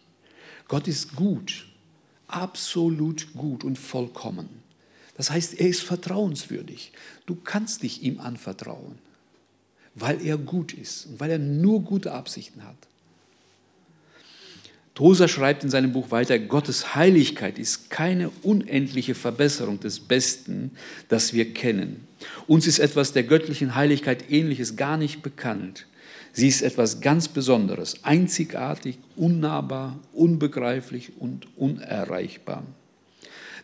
Gott 0.67 0.87
ist 0.87 1.15
gut, 1.15 1.67
absolut 2.27 3.33
gut 3.33 3.63
und 3.63 3.77
vollkommen. 3.77 4.49
Das 5.17 5.29
heißt, 5.29 5.59
er 5.59 5.67
ist 5.67 5.81
vertrauenswürdig. 5.81 6.93
Du 7.25 7.35
kannst 7.35 7.83
dich 7.83 8.01
ihm 8.01 8.19
anvertrauen, 8.19 8.97
weil 9.93 10.25
er 10.25 10.37
gut 10.37 10.73
ist 10.73 11.05
und 11.05 11.19
weil 11.19 11.31
er 11.31 11.39
nur 11.39 11.83
gute 11.83 12.11
Absichten 12.13 12.63
hat. 12.63 12.87
Tosa 14.93 15.27
schreibt 15.27 15.63
in 15.63 15.69
seinem 15.69 15.93
Buch 15.93 16.11
weiter, 16.11 16.37
Gottes 16.37 16.95
Heiligkeit 16.95 17.57
ist 17.57 17.89
keine 17.89 18.29
unendliche 18.41 19.15
Verbesserung 19.15 19.79
des 19.79 19.99
Besten, 19.99 20.71
das 21.07 21.33
wir 21.33 21.53
kennen. 21.53 22.07
Uns 22.45 22.67
ist 22.67 22.79
etwas 22.79 23.13
der 23.13 23.23
göttlichen 23.23 23.75
Heiligkeit 23.75 24.29
ähnliches 24.29 24.75
gar 24.75 24.97
nicht 24.97 25.21
bekannt. 25.21 25.87
Sie 26.33 26.47
ist 26.47 26.61
etwas 26.61 27.01
ganz 27.01 27.29
Besonderes, 27.29 28.03
einzigartig, 28.03 28.99
unnahbar, 29.15 29.99
unbegreiflich 30.13 31.13
und 31.19 31.47
unerreichbar. 31.57 32.63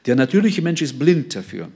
Der 0.06 0.16
natürliche 0.16 0.62
Mensch 0.62 0.82
ist 0.82 0.98
blind 0.98 1.36
dafür. 1.36 1.70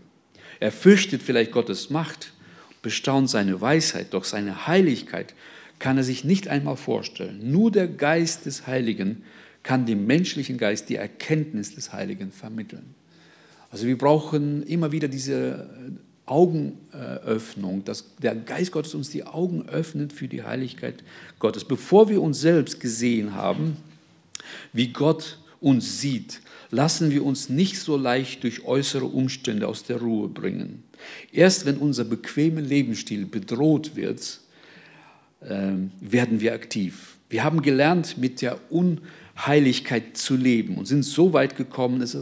Er 0.60 0.72
fürchtet 0.72 1.22
vielleicht 1.24 1.52
Gottes 1.52 1.90
Macht, 1.90 2.34
bestaunt 2.82 3.30
seine 3.30 3.60
Weisheit, 3.60 4.14
doch 4.14 4.24
seine 4.24 4.68
Heiligkeit 4.68 5.34
kann 5.80 5.98
er 5.98 6.04
sich 6.04 6.24
nicht 6.24 6.48
einmal 6.48 6.78
vorstellen. 6.78 7.52
Nur 7.52 7.72
der 7.72 7.88
Geist 7.88 8.46
des 8.46 8.68
Heiligen 8.68 9.24
kann 9.64 9.86
dem 9.86 10.08
menschlichen 10.08 10.58
Geist 10.58 10.90
die 10.90 10.96
Erkenntnis 10.96 11.76
des 11.76 11.94
Heiligen 11.94 12.32
vermitteln. 12.32 12.96
Also 13.70 13.88
wir 13.88 13.98
brauchen 13.98 14.64
immer 14.64 14.92
wieder 14.92 15.08
diese 15.08 15.70
Augenöffnung, 16.26 17.84
dass 17.86 18.16
der 18.18 18.36
Geist 18.36 18.72
Gottes 18.72 18.96
uns 18.96 19.10
die 19.10 19.26
Augen 19.26 19.68
öffnet 19.68 20.14
für 20.14 20.28
die 20.28 20.44
Heiligkeit 20.44 21.04
Gottes. 21.40 21.66
Bevor 21.66 22.10
wir 22.10 22.22
uns 22.22 22.40
selbst 22.40 22.80
gesehen 22.80 23.36
haben, 23.36 23.78
wie 24.74 24.90
Gott 24.90 25.40
uns 25.60 26.00
sieht, 26.00 26.42
lassen 26.70 27.12
wir 27.12 27.26
uns 27.26 27.50
nicht 27.50 27.80
so 27.80 27.98
leicht 27.98 28.44
durch 28.44 28.66
äußere 28.66 29.06
Umstände 29.06 29.68
aus 29.68 29.84
der 29.84 29.98
Ruhe 29.98 30.28
bringen. 30.28 30.84
Erst 31.32 31.66
wenn 31.66 31.78
unser 31.78 32.04
bequemer 32.04 32.62
Lebensstil 32.62 33.26
bedroht 33.26 33.96
wird, 33.96 34.40
ähm, 35.48 35.92
werden 36.00 36.40
wir 36.40 36.54
aktiv. 36.54 37.18
Wir 37.30 37.44
haben 37.44 37.62
gelernt, 37.62 38.18
mit 38.18 38.42
der 38.42 38.60
Un 38.72 39.02
Heiligkeit 39.38 40.18
zu 40.18 40.36
leben 40.36 40.78
und 40.78 40.86
sind 40.86 41.04
so 41.04 41.34
weit 41.34 41.56
gekommen, 41.56 42.02
es 42.02 42.18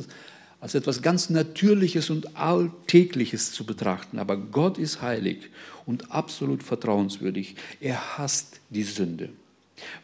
als 0.61 0.75
etwas 0.75 1.01
ganz 1.01 1.29
Natürliches 1.29 2.09
und 2.09 2.35
Alltägliches 2.35 3.51
zu 3.51 3.65
betrachten. 3.65 4.19
Aber 4.19 4.37
Gott 4.37 4.77
ist 4.77 5.01
heilig 5.01 5.49
und 5.85 6.11
absolut 6.11 6.63
vertrauenswürdig. 6.63 7.55
Er 7.79 8.17
hasst 8.17 8.59
die 8.69 8.83
Sünde, 8.83 9.29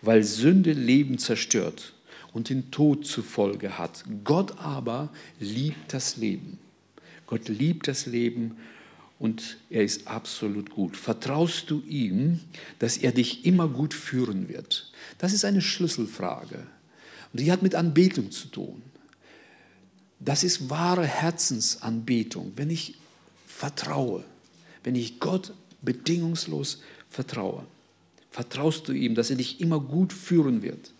weil 0.02 0.24
Sünde 0.24 0.72
Leben 0.72 1.18
zerstört 1.18 1.94
und 2.34 2.50
den 2.50 2.72
Tod 2.72 3.06
zur 3.06 3.24
Folge 3.24 3.78
hat. 3.78 4.04
Gott 4.24 4.58
aber 4.60 5.10
liebt 5.40 5.94
das 5.94 6.18
Leben. 6.18 6.58
Gott 7.28 7.48
liebt 7.48 7.88
das 7.88 8.06
Leben 8.06 8.58
und 9.20 9.58
er 9.70 9.84
ist 9.84 10.08
absolut 10.08 10.70
gut. 10.70 10.96
Vertraust 10.98 11.70
du 11.72 11.82
ihm, 11.88 12.40
dass 12.80 12.98
er 12.98 13.12
dich 13.12 13.46
immer 13.46 13.68
gut 13.68 13.94
führen 13.94 14.50
wird? 14.50 14.92
Das 15.18 15.34
ist 15.34 15.46
eine 15.46 15.62
Schlüsselfrage. 15.62 16.68
Und 17.36 17.42
die 17.42 17.52
hat 17.52 17.62
mit 17.62 17.76
Anbetung 17.76 18.32
zu 18.32 18.48
tun. 18.48 18.82
Das 20.22 20.46
ist 20.46 20.70
wahre 20.70 21.06
Herzensanbetung, 21.06 22.54
wenn 22.56 22.70
ich 22.70 22.96
vertraue, 23.46 24.24
wenn 24.86 24.96
ich 24.96 25.20
Gott 25.20 25.52
bedingungslos 25.82 26.82
vertraue. 27.10 27.66
Vertraust 28.32 28.88
du 28.88 28.94
ihm, 28.94 29.16
dass 29.16 29.32
er 29.32 29.36
dich 29.36 29.60
immer 29.60 29.82
gut 29.82 30.14
führen 30.14 30.62
wird. 30.62 30.94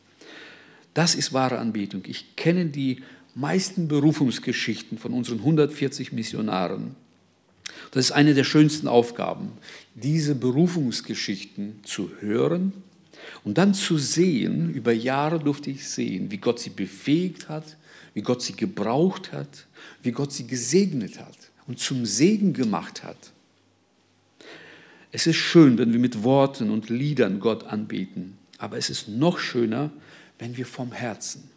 Das 0.94 1.16
ist 1.16 1.32
wahre 1.32 1.58
Anbetung. 1.58 2.04
Ich 2.06 2.36
kenne 2.36 2.66
die 2.66 3.02
meisten 3.34 3.88
Berufungsgeschichten 3.88 4.98
von 4.98 5.14
unseren 5.14 5.40
140 5.40 6.12
Missionaren. 6.12 6.98
Das 7.92 8.08
ist 8.08 8.12
eine 8.12 8.34
der 8.34 8.44
schönsten 8.44 8.90
Aufgaben, 8.90 9.54
diese 9.94 10.36
Berufungsgeschichten 10.36 11.80
zu 11.86 12.12
hören 12.20 12.74
und 13.44 13.58
dann 13.58 13.74
zu 13.74 13.98
sehen, 13.98 14.74
über 14.74 14.92
Jahre 14.92 15.40
durfte 15.40 15.70
ich 15.70 15.88
sehen, 15.88 16.32
wie 16.32 16.38
Gott 16.38 16.60
sie 16.60 16.70
befähigt 16.70 17.50
hat, 17.50 17.78
wie 18.14 18.22
Gott 18.22 18.42
sie 18.42 18.56
gebraucht 18.56 19.32
hat, 19.32 19.68
wie 20.02 20.12
Gott 20.12 20.32
sie 20.32 20.48
gesegnet 20.48 21.20
hat 21.20 21.38
und 21.68 21.80
zum 21.80 22.06
Segen 22.06 22.54
gemacht 22.54 23.04
hat. 23.04 23.18
Es 25.12 25.28
ist 25.28 25.38
schön, 25.38 25.78
wenn 25.78 25.94
wir 25.94 26.00
mit 26.00 26.24
Worten 26.24 26.70
und 26.70 26.90
Liedern 26.90 27.40
Gott 27.40 27.64
anbeten, 27.66 28.38
aber 28.58 28.78
es 28.78 28.90
ist 28.90 29.08
noch 29.08 29.40
schöner, 29.40 29.92
wenn 30.40 30.58
wir 30.58 30.66
vom 30.66 30.92
Herzen, 30.92 31.50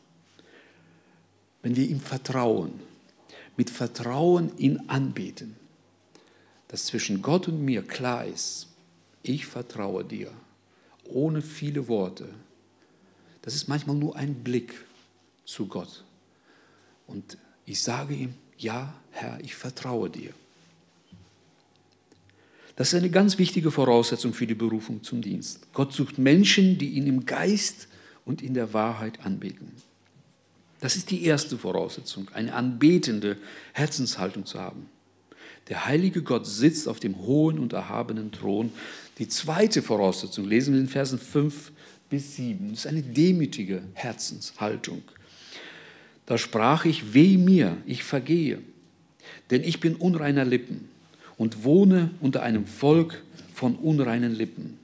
wenn 1.63 1.75
wir 1.77 1.89
ihm 1.89 2.01
vertrauen, 2.01 2.73
mit 3.57 3.71
Vertrauen 3.71 4.57
ihn 4.59 4.81
anbeten, 4.89 5.57
dass 6.69 6.87
zwischen 6.87 7.23
Gott 7.23 7.49
und 7.49 7.65
mir 7.65 7.83
klar 7.83 8.25
ist, 8.27 8.69
ich 9.23 9.47
vertraue 9.47 10.05
dir 10.05 10.31
ohne 11.09 11.43
viele 11.43 11.89
Worte. 11.89 12.29
Das 13.43 13.55
ist 13.55 13.69
manchmal 13.69 13.97
nur 13.97 14.17
ein 14.17 14.35
Blick 14.35 14.75
zu 15.45 15.67
Gott. 15.67 16.05
Und 17.07 17.39
ich 17.65 17.81
sage 17.81 18.15
ihm, 18.15 18.35
ja, 18.59 18.95
Herr, 19.11 19.41
ich 19.41 19.55
vertraue 19.55 20.11
dir. 20.11 20.33
Das 22.77 22.93
ist 22.93 22.95
eine 22.95 23.11
ganz 23.11 23.39
wichtige 23.39 23.71
Voraussetzung 23.71 24.33
für 24.33 24.47
die 24.47 24.55
Berufung 24.55 25.03
zum 25.03 25.21
Dienst. 25.21 25.73
Gott 25.73 25.93
sucht 25.93 26.19
Menschen, 26.19 26.79
die 26.79 26.91
ihn 26.91 27.07
im 27.07 27.27
Geist 27.27 27.89
und 28.25 28.41
in 28.41 28.55
der 28.55 28.73
Wahrheit 28.73 29.25
anbeten. 29.25 29.73
Das 30.81 30.95
ist 30.95 31.11
die 31.11 31.25
erste 31.25 31.59
Voraussetzung, 31.59 32.29
eine 32.35 32.55
anbetende 32.55 33.37
Herzenshaltung 33.73 34.47
zu 34.47 34.61
haben. 34.61 34.89
Der 35.69 35.87
heilige 35.87 36.23
Gott 36.23 36.47
sitzt 36.47 36.89
auf 36.89 37.01
dem 37.01 37.19
hohen 37.19 37.59
und 37.59 37.73
erhabenen 37.73 38.33
Thron. 38.33 38.73
Die 39.19 39.29
zweite 39.29 39.83
Voraussetzung 39.83 40.47
lesen 40.47 40.75
wir 40.75 40.81
in 40.81 40.89
Versen 40.89 41.19
5 41.19 41.73
bis 42.09 42.37
7. 42.37 42.71
Das 42.71 42.81
ist 42.81 42.87
eine 42.87 43.03
demütige 43.03 43.83
Herzenshaltung. 43.95 45.03
Da 46.27 46.39
sprach 46.39 46.85
ich, 46.85 47.15
weh 47.15 47.37
mir, 47.37 47.77
ich 47.87 48.03
vergehe, 48.03 48.59
denn 49.51 49.63
ich 49.63 49.81
bin 49.81 49.95
unreiner 49.95 50.45
Lippen 50.45 50.89
und 51.37 51.65
wohne 51.65 52.11
unter 52.21 52.43
einem 52.43 52.67
Volk 52.67 53.23
von 53.55 53.77
unreinen 53.77 54.35
Lippen. 54.35 54.79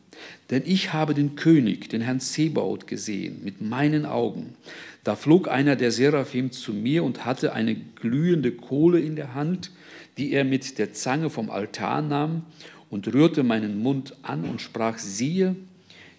Denn 0.50 0.62
ich 0.64 0.92
habe 0.92 1.14
den 1.14 1.36
König, 1.36 1.88
den 1.88 2.00
Herrn 2.00 2.20
Zebaoth, 2.20 2.86
gesehen 2.86 3.42
mit 3.42 3.60
meinen 3.60 4.06
Augen. 4.06 4.54
Da 5.02 5.16
flog 5.16 5.48
einer 5.48 5.76
der 5.76 5.90
Seraphim 5.90 6.52
zu 6.52 6.72
mir 6.72 7.04
und 7.04 7.24
hatte 7.24 7.52
eine 7.52 7.74
glühende 7.74 8.52
Kohle 8.52 9.00
in 9.00 9.16
der 9.16 9.34
Hand, 9.34 9.70
die 10.16 10.32
er 10.32 10.44
mit 10.44 10.78
der 10.78 10.92
Zange 10.92 11.30
vom 11.30 11.50
Altar 11.50 12.02
nahm 12.02 12.44
und 12.90 13.12
rührte 13.12 13.42
meinen 13.42 13.82
Mund 13.82 14.14
an 14.22 14.44
und 14.44 14.60
sprach, 14.60 14.98
siehe, 14.98 15.56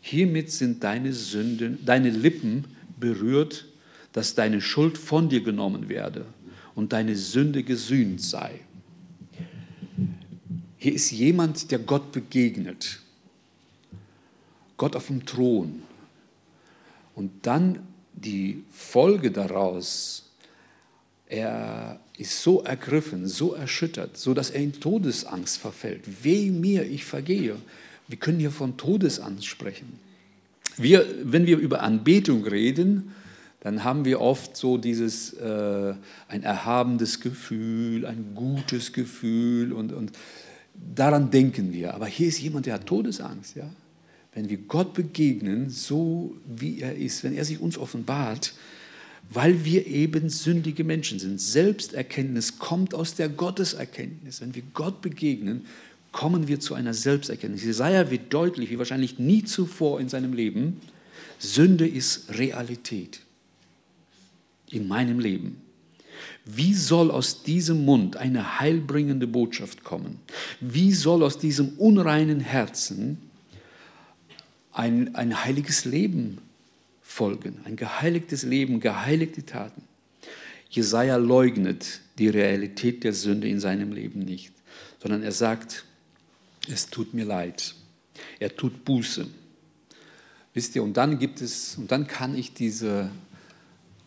hiermit 0.01 0.51
sind 0.51 0.83
deine 0.83 1.13
Sünden, 1.13 1.79
deine 1.85 2.09
Lippen 2.09 2.65
berührt, 2.99 3.65
dass 4.13 4.35
deine 4.35 4.61
Schuld 4.61 4.97
von 4.97 5.29
dir 5.29 5.41
genommen 5.41 5.89
werde 5.89 6.25
und 6.73 6.93
deine 6.93 7.15
Sünde 7.15 7.63
gesühnt 7.63 8.21
sei. 8.21 8.59
Hier 10.77 10.93
ist 10.93 11.11
jemand, 11.11 11.71
der 11.71 11.79
Gott 11.79 12.11
begegnet. 12.11 12.99
Gott 14.77 14.95
auf 14.95 15.07
dem 15.07 15.25
Thron. 15.25 15.81
Und 17.15 17.31
dann 17.47 17.79
die 18.13 18.63
Folge 18.71 19.31
daraus, 19.31 20.29
er 21.27 21.99
ist 22.17 22.41
so 22.41 22.61
ergriffen, 22.63 23.27
so 23.27 23.53
erschüttert, 23.53 24.17
so 24.17 24.33
dass 24.33 24.49
er 24.49 24.61
in 24.61 24.79
Todesangst 24.79 25.57
verfällt. 25.57 26.23
Weh 26.23 26.49
mir, 26.49 26.83
ich 26.83 27.05
vergehe. 27.05 27.55
Wir 28.07 28.17
können 28.17 28.39
hier 28.39 28.51
von 28.51 28.77
Todesangst 28.77 29.45
sprechen. 29.45 29.99
Wir, 30.77 31.05
wenn 31.23 31.45
wir 31.45 31.57
über 31.57 31.81
Anbetung 31.81 32.45
reden, 32.45 33.11
dann 33.61 33.83
haben 33.83 34.05
wir 34.05 34.21
oft 34.21 34.55
so 34.55 34.77
dieses 34.77 35.33
äh, 35.33 35.95
ein 36.27 36.43
erhabendes 36.43 37.19
Gefühl, 37.19 38.05
ein 38.05 38.33
gutes 38.35 38.93
Gefühl 38.93 39.73
und, 39.73 39.91
und 39.91 40.11
daran 40.95 41.31
denken 41.31 41.73
wir. 41.73 41.95
Aber 41.95 42.05
hier 42.05 42.27
ist 42.27 42.39
jemand, 42.39 42.67
der 42.67 42.75
hat 42.75 42.85
Todesangst. 42.85 43.55
Ja? 43.55 43.69
Wenn 44.33 44.49
wir 44.49 44.57
Gott 44.57 44.93
begegnen, 44.93 45.69
so 45.69 46.35
wie 46.45 46.81
er 46.81 46.95
ist, 46.95 47.23
wenn 47.23 47.33
er 47.33 47.45
sich 47.45 47.59
uns 47.59 47.77
offenbart, 47.77 48.53
weil 49.29 49.65
wir 49.65 49.87
eben 49.87 50.29
sündige 50.29 50.83
Menschen 50.83 51.19
sind. 51.19 51.41
Selbsterkenntnis 51.41 52.59
kommt 52.59 52.93
aus 52.93 53.15
der 53.15 53.29
Gotteserkenntnis. 53.29 54.41
Wenn 54.41 54.55
wir 54.55 54.63
Gott 54.73 55.01
begegnen, 55.01 55.65
kommen 56.11 56.47
wir 56.47 56.59
zu 56.59 56.73
einer 56.73 56.93
Selbsterkenntnis. 56.93 57.63
Jesaja 57.63 58.09
wird 58.09 58.33
deutlich, 58.33 58.69
wie 58.69 58.77
wahrscheinlich 58.77 59.19
nie 59.19 59.43
zuvor 59.43 59.99
in 59.99 60.09
seinem 60.09 60.33
Leben, 60.33 60.79
Sünde 61.39 61.87
ist 61.87 62.37
Realität 62.37 63.21
in 64.69 64.87
meinem 64.87 65.19
Leben. 65.19 65.61
Wie 66.45 66.73
soll 66.73 67.11
aus 67.11 67.43
diesem 67.43 67.83
Mund 67.85 68.17
eine 68.17 68.59
heilbringende 68.59 69.27
Botschaft 69.27 69.83
kommen? 69.83 70.19
Wie 70.61 70.93
soll 70.93 71.23
aus 71.23 71.37
diesem 71.37 71.69
unreinen 71.77 72.39
Herzen 72.39 73.17
ein, 74.71 75.15
ein 75.15 75.43
heiliges 75.43 75.85
Leben 75.85 76.37
folgen, 77.15 77.59
ein 77.63 77.77
geheiligtes 77.77 78.43
Leben, 78.43 78.81
geheiligte 78.81 79.45
Taten. 79.45 79.83
Jesaja 80.69 81.15
leugnet 81.15 82.01
die 82.17 82.27
Realität 82.27 83.05
der 83.05 83.13
Sünde 83.13 83.47
in 83.47 83.61
seinem 83.61 83.93
Leben 83.93 84.19
nicht, 84.19 84.51
sondern 85.01 85.23
er 85.23 85.31
sagt, 85.31 85.85
es 86.67 86.89
tut 86.89 87.13
mir 87.13 87.23
leid. 87.23 87.73
Er 88.39 88.53
tut 88.53 88.83
Buße. 88.83 89.27
Wisst 90.53 90.75
ihr, 90.75 90.83
und 90.83 90.97
dann 90.97 91.17
gibt 91.17 91.39
es, 91.39 91.77
und 91.77 91.89
dann 91.89 92.05
kann 92.05 92.35
ich 92.35 92.53
diese 92.53 93.09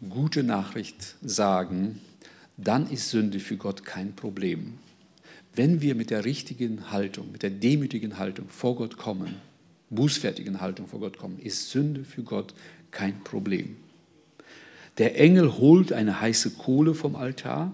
gute 0.06 0.42
Nachricht 0.42 1.16
sagen, 1.22 2.00
dann 2.58 2.90
ist 2.90 3.08
Sünde 3.08 3.40
für 3.40 3.56
Gott 3.56 3.86
kein 3.86 4.14
Problem. 4.14 4.74
Wenn 5.54 5.80
wir 5.80 5.94
mit 5.94 6.10
der 6.10 6.26
richtigen 6.26 6.90
Haltung, 6.90 7.32
mit 7.32 7.42
der 7.42 7.50
demütigen 7.50 8.18
Haltung 8.18 8.50
vor 8.50 8.76
Gott 8.76 8.98
kommen, 8.98 9.36
bußfertigen 9.90 10.60
Haltung 10.60 10.86
vor 10.86 11.00
Gott 11.00 11.16
kommen, 11.16 11.38
ist 11.38 11.70
Sünde 11.70 12.04
für 12.04 12.22
Gott 12.22 12.54
kein 12.90 13.22
Problem. 13.24 13.76
Der 14.98 15.18
Engel 15.18 15.58
holt 15.58 15.92
eine 15.92 16.20
heiße 16.20 16.50
Kohle 16.50 16.94
vom 16.94 17.14
Altar. 17.14 17.72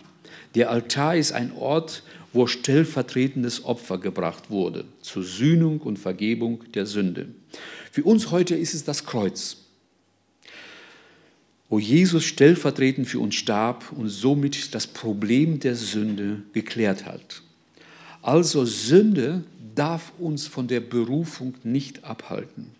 Der 0.55 0.70
Altar 0.70 1.16
ist 1.16 1.33
ein 1.33 1.53
Ort, 1.53 2.03
wo 2.33 2.46
stellvertretendes 2.46 3.64
Opfer 3.64 3.98
gebracht 3.98 4.50
wurde 4.50 4.85
zur 5.00 5.22
Sühnung 5.22 5.81
und 5.81 5.98
Vergebung 5.98 6.64
der 6.74 6.85
Sünde. 6.85 7.29
Für 7.90 8.03
uns 8.03 8.31
heute 8.31 8.57
ist 8.57 8.74
es 8.74 8.85
das 8.85 9.07
Kreuz, 9.07 9.59
wo 11.68 11.79
Jesus 11.79 12.24
stellvertretend 12.24 13.09
für 13.09 13.20
uns 13.20 13.37
starb 13.37 13.92
und 13.92 14.09
somit 14.09 14.74
das 14.74 14.87
Problem 14.87 15.61
der 15.61 15.77
Sünde 15.77 16.42
geklärt 16.53 17.07
hat. 17.07 17.42
Also 18.20 18.64
Sünde 18.64 19.44
darf 19.74 20.12
uns 20.18 20.46
von 20.46 20.66
der 20.66 20.81
Berufung 20.81 21.55
nicht 21.62 22.05
abhalten. 22.05 22.70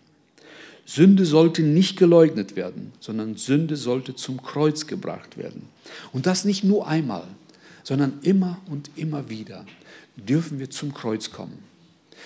Sünde 0.85 1.25
sollte 1.25 1.63
nicht 1.63 1.97
geleugnet 1.97 2.55
werden, 2.55 2.91
sondern 2.99 3.37
Sünde 3.37 3.75
sollte 3.75 4.15
zum 4.15 4.41
Kreuz 4.43 4.85
gebracht 4.85 5.37
werden. 5.37 5.63
Und 6.13 6.27
das 6.27 6.45
nicht 6.45 6.63
nur 6.63 6.87
einmal, 6.87 7.25
sondern 7.83 8.19
immer 8.21 8.59
und 8.69 8.91
immer 8.95 9.29
wieder 9.29 9.65
dürfen 10.15 10.59
wir 10.59 10.69
zum 10.69 10.93
Kreuz 10.93 11.31
kommen. 11.31 11.57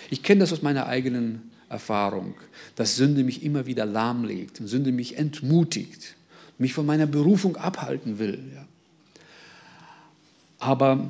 Ich 0.09 0.23
kenne 0.23 0.41
das 0.41 0.53
aus 0.53 0.61
meiner 0.61 0.87
eigenen 0.87 1.51
Erfahrung, 1.69 2.33
dass 2.75 2.95
Sünde 2.95 3.23
mich 3.23 3.43
immer 3.43 3.65
wieder 3.65 3.85
lahmlegt 3.85 4.59
und 4.59 4.67
Sünde 4.67 4.91
mich 4.91 5.17
entmutigt, 5.17 6.15
mich 6.57 6.73
von 6.73 6.85
meiner 6.85 7.05
Berufung 7.05 7.55
abhalten 7.55 8.19
will. 8.19 8.39
Aber 10.59 11.09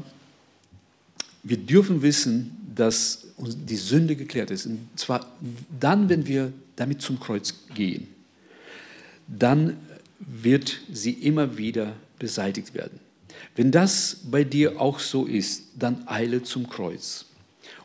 wir 1.44 1.58
dürfen 1.58 2.02
wissen, 2.02 2.56
dass 2.76 3.28
die 3.38 3.76
Sünde 3.76 4.16
geklärt 4.16 4.52
ist. 4.52 4.66
Und 4.66 4.88
zwar 4.96 5.26
dann, 5.80 6.10
wenn 6.10 6.28
wir 6.28 6.54
damit 6.80 7.02
zum 7.02 7.20
Kreuz 7.20 7.54
gehen, 7.74 8.08
dann 9.28 9.78
wird 10.20 10.80
sie 10.92 11.12
immer 11.12 11.58
wieder 11.58 11.94
beseitigt 12.18 12.74
werden. 12.74 13.00
Wenn 13.56 13.72
das 13.72 14.22
bei 14.30 14.44
dir 14.44 14.80
auch 14.80 15.00
so 15.00 15.26
ist, 15.26 15.64
dann 15.78 16.08
eile 16.08 16.44
zum 16.44 16.70
Kreuz 16.70 17.26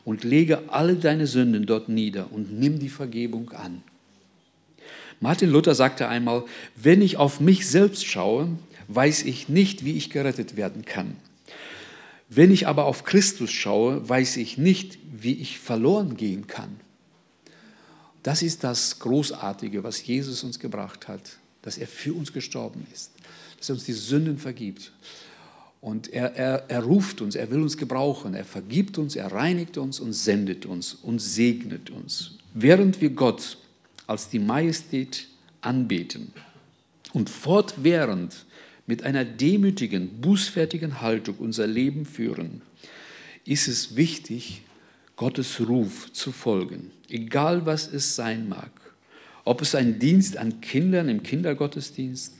und 0.04 0.24
lege 0.24 0.68
alle 0.68 0.96
deine 0.96 1.26
Sünden 1.26 1.66
dort 1.66 1.88
nieder 1.88 2.32
und 2.32 2.58
nimm 2.58 2.78
die 2.78 2.88
Vergebung 2.88 3.50
an. 3.50 3.82
Martin 5.20 5.50
Luther 5.50 5.74
sagte 5.74 6.08
einmal, 6.08 6.44
wenn 6.76 7.00
ich 7.00 7.16
auf 7.16 7.40
mich 7.40 7.66
selbst 7.66 8.04
schaue, 8.04 8.48
weiß 8.88 9.22
ich 9.24 9.48
nicht, 9.48 9.84
wie 9.84 9.96
ich 9.96 10.10
gerettet 10.10 10.56
werden 10.56 10.84
kann. 10.84 11.16
Wenn 12.28 12.50
ich 12.50 12.66
aber 12.66 12.84
auf 12.84 13.04
Christus 13.04 13.50
schaue, 13.50 14.06
weiß 14.08 14.36
ich 14.38 14.58
nicht, 14.58 14.98
wie 15.12 15.34
ich 15.34 15.58
verloren 15.58 16.16
gehen 16.16 16.46
kann. 16.46 16.80
Das 18.24 18.40
ist 18.40 18.64
das 18.64 18.98
Großartige, 19.00 19.84
was 19.84 20.04
Jesus 20.04 20.42
uns 20.44 20.58
gebracht 20.58 21.08
hat, 21.08 21.36
dass 21.60 21.76
er 21.76 21.86
für 21.86 22.14
uns 22.14 22.32
gestorben 22.32 22.86
ist, 22.92 23.12
dass 23.58 23.68
er 23.68 23.74
uns 23.74 23.84
die 23.84 23.92
Sünden 23.92 24.38
vergibt. 24.38 24.92
Und 25.82 26.10
er, 26.10 26.34
er, 26.34 26.64
er 26.68 26.82
ruft 26.82 27.20
uns, 27.20 27.34
er 27.34 27.50
will 27.50 27.60
uns 27.60 27.76
gebrauchen, 27.76 28.32
er 28.32 28.46
vergibt 28.46 28.96
uns, 28.96 29.14
er 29.14 29.30
reinigt 29.30 29.76
uns 29.76 30.00
und 30.00 30.14
sendet 30.14 30.64
uns 30.64 30.94
und 30.94 31.20
segnet 31.20 31.90
uns. 31.90 32.38
Während 32.54 33.02
wir 33.02 33.10
Gott 33.10 33.58
als 34.06 34.30
die 34.30 34.38
Majestät 34.38 35.26
anbeten 35.60 36.32
und 37.12 37.28
fortwährend 37.28 38.46
mit 38.86 39.02
einer 39.02 39.26
demütigen, 39.26 40.22
bußfertigen 40.22 41.02
Haltung 41.02 41.36
unser 41.36 41.66
Leben 41.66 42.06
führen, 42.06 42.62
ist 43.44 43.68
es 43.68 43.96
wichtig, 43.96 44.62
Gottes 45.16 45.60
Ruf 45.60 46.12
zu 46.12 46.32
folgen, 46.32 46.90
egal 47.08 47.66
was 47.66 47.86
es 47.86 48.16
sein 48.16 48.48
mag. 48.48 48.70
Ob 49.44 49.62
es 49.62 49.76
ein 49.76 50.00
Dienst 50.00 50.36
an 50.36 50.60
Kindern 50.60 51.08
im 51.08 51.22
Kindergottesdienst, 51.22 52.34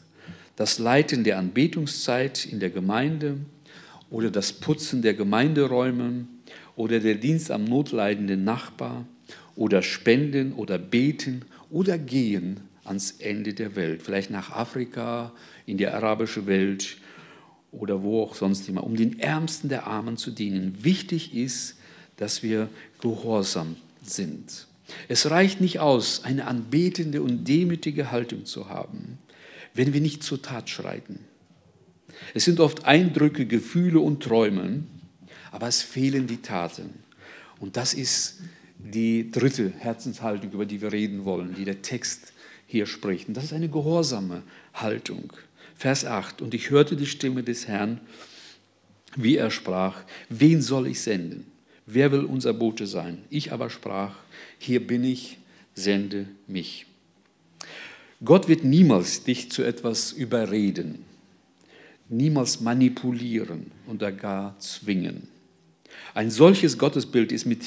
das 0.56 0.80
Leiten 0.80 1.22
der 1.22 1.38
Anbetungszeit 1.38 2.44
in 2.44 2.58
der 2.58 2.70
Gemeinde 2.70 3.38
oder 4.10 4.30
das 4.30 4.52
Putzen 4.52 5.02
der 5.02 5.14
Gemeinderäume 5.14 6.26
oder 6.74 6.98
der 6.98 7.14
Dienst 7.14 7.52
am 7.52 7.64
notleidenden 7.64 8.42
Nachbar 8.42 9.06
oder 9.54 9.82
Spenden 9.82 10.52
oder 10.52 10.78
Beten 10.78 11.42
oder 11.70 11.96
gehen 11.96 12.60
ans 12.82 13.12
Ende 13.12 13.54
der 13.54 13.76
Welt, 13.76 14.02
vielleicht 14.02 14.30
nach 14.30 14.50
Afrika, 14.50 15.32
in 15.64 15.78
die 15.78 15.86
arabische 15.86 16.46
Welt 16.46 16.96
oder 17.70 18.02
wo 18.02 18.22
auch 18.22 18.34
sonst 18.34 18.68
immer, 18.68 18.84
um 18.84 18.96
den 18.96 19.20
Ärmsten 19.20 19.68
der 19.68 19.86
Armen 19.86 20.16
zu 20.16 20.30
dienen. 20.32 20.82
Wichtig 20.82 21.34
ist, 21.34 21.76
dass 22.16 22.42
wir 22.42 22.68
gehorsam 23.00 23.76
sind. 24.02 24.66
Es 25.08 25.30
reicht 25.30 25.60
nicht 25.60 25.80
aus, 25.80 26.24
eine 26.24 26.46
anbetende 26.46 27.22
und 27.22 27.48
demütige 27.48 28.10
Haltung 28.10 28.44
zu 28.44 28.68
haben, 28.68 29.18
wenn 29.72 29.92
wir 29.92 30.00
nicht 30.00 30.22
zur 30.22 30.42
Tat 30.42 30.68
schreiten. 30.68 31.20
Es 32.34 32.44
sind 32.44 32.60
oft 32.60 32.84
Eindrücke, 32.84 33.46
Gefühle 33.46 34.00
und 34.00 34.22
Träume, 34.22 34.84
aber 35.50 35.68
es 35.68 35.82
fehlen 35.82 36.26
die 36.26 36.42
Taten. 36.42 36.90
Und 37.60 37.76
das 37.76 37.94
ist 37.94 38.40
die 38.78 39.30
dritte 39.30 39.72
Herzenshaltung, 39.78 40.52
über 40.52 40.66
die 40.66 40.80
wir 40.80 40.92
reden 40.92 41.24
wollen, 41.24 41.54
die 41.54 41.64
der 41.64 41.82
Text 41.82 42.32
hier 42.66 42.86
spricht. 42.86 43.28
Und 43.28 43.34
das 43.34 43.44
ist 43.44 43.52
eine 43.52 43.68
gehorsame 43.68 44.42
Haltung. 44.74 45.32
Vers 45.76 46.04
8. 46.04 46.42
Und 46.42 46.54
ich 46.54 46.70
hörte 46.70 46.96
die 46.96 47.06
Stimme 47.06 47.42
des 47.42 47.66
Herrn, 47.68 48.00
wie 49.16 49.36
er 49.36 49.50
sprach, 49.50 50.02
wen 50.28 50.60
soll 50.60 50.88
ich 50.88 51.00
senden? 51.00 51.46
Wer 51.86 52.12
will 52.12 52.24
unser 52.24 52.54
Bote 52.54 52.86
sein? 52.86 53.18
Ich 53.30 53.52
aber 53.52 53.68
sprach, 53.68 54.16
hier 54.58 54.86
bin 54.86 55.04
ich, 55.04 55.38
sende 55.74 56.26
mich. 56.46 56.86
Gott 58.24 58.48
wird 58.48 58.64
niemals 58.64 59.24
dich 59.24 59.50
zu 59.50 59.62
etwas 59.62 60.12
überreden, 60.12 61.04
niemals 62.08 62.60
manipulieren 62.60 63.70
oder 63.86 64.12
gar 64.12 64.58
zwingen. 64.58 65.28
Ein 66.14 66.30
solches 66.30 66.78
Gottesbild 66.78 67.32
ist 67.32 67.44
mit 67.44 67.64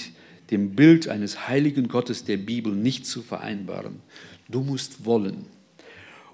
dem 0.50 0.76
Bild 0.76 1.10
eines 1.10 1.48
heiligen 1.48 1.88
Gottes 1.88 2.24
der 2.24 2.38
Bibel 2.38 2.74
nicht 2.74 3.06
zu 3.06 3.22
vereinbaren. 3.22 4.00
Du 4.50 4.62
musst 4.62 5.06
wollen. 5.06 5.46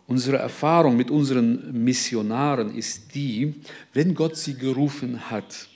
Unsere 0.05 0.37
Erfahrung 0.37 0.95
mit 0.95 1.09
unseren 1.09 1.83
Missionaren 1.83 2.75
ist 2.75 3.15
die, 3.15 3.55
wenn 3.93 4.13
Gott 4.13 4.37
sie 4.37 4.53
gerufen 4.53 5.31
hat, 5.31 5.67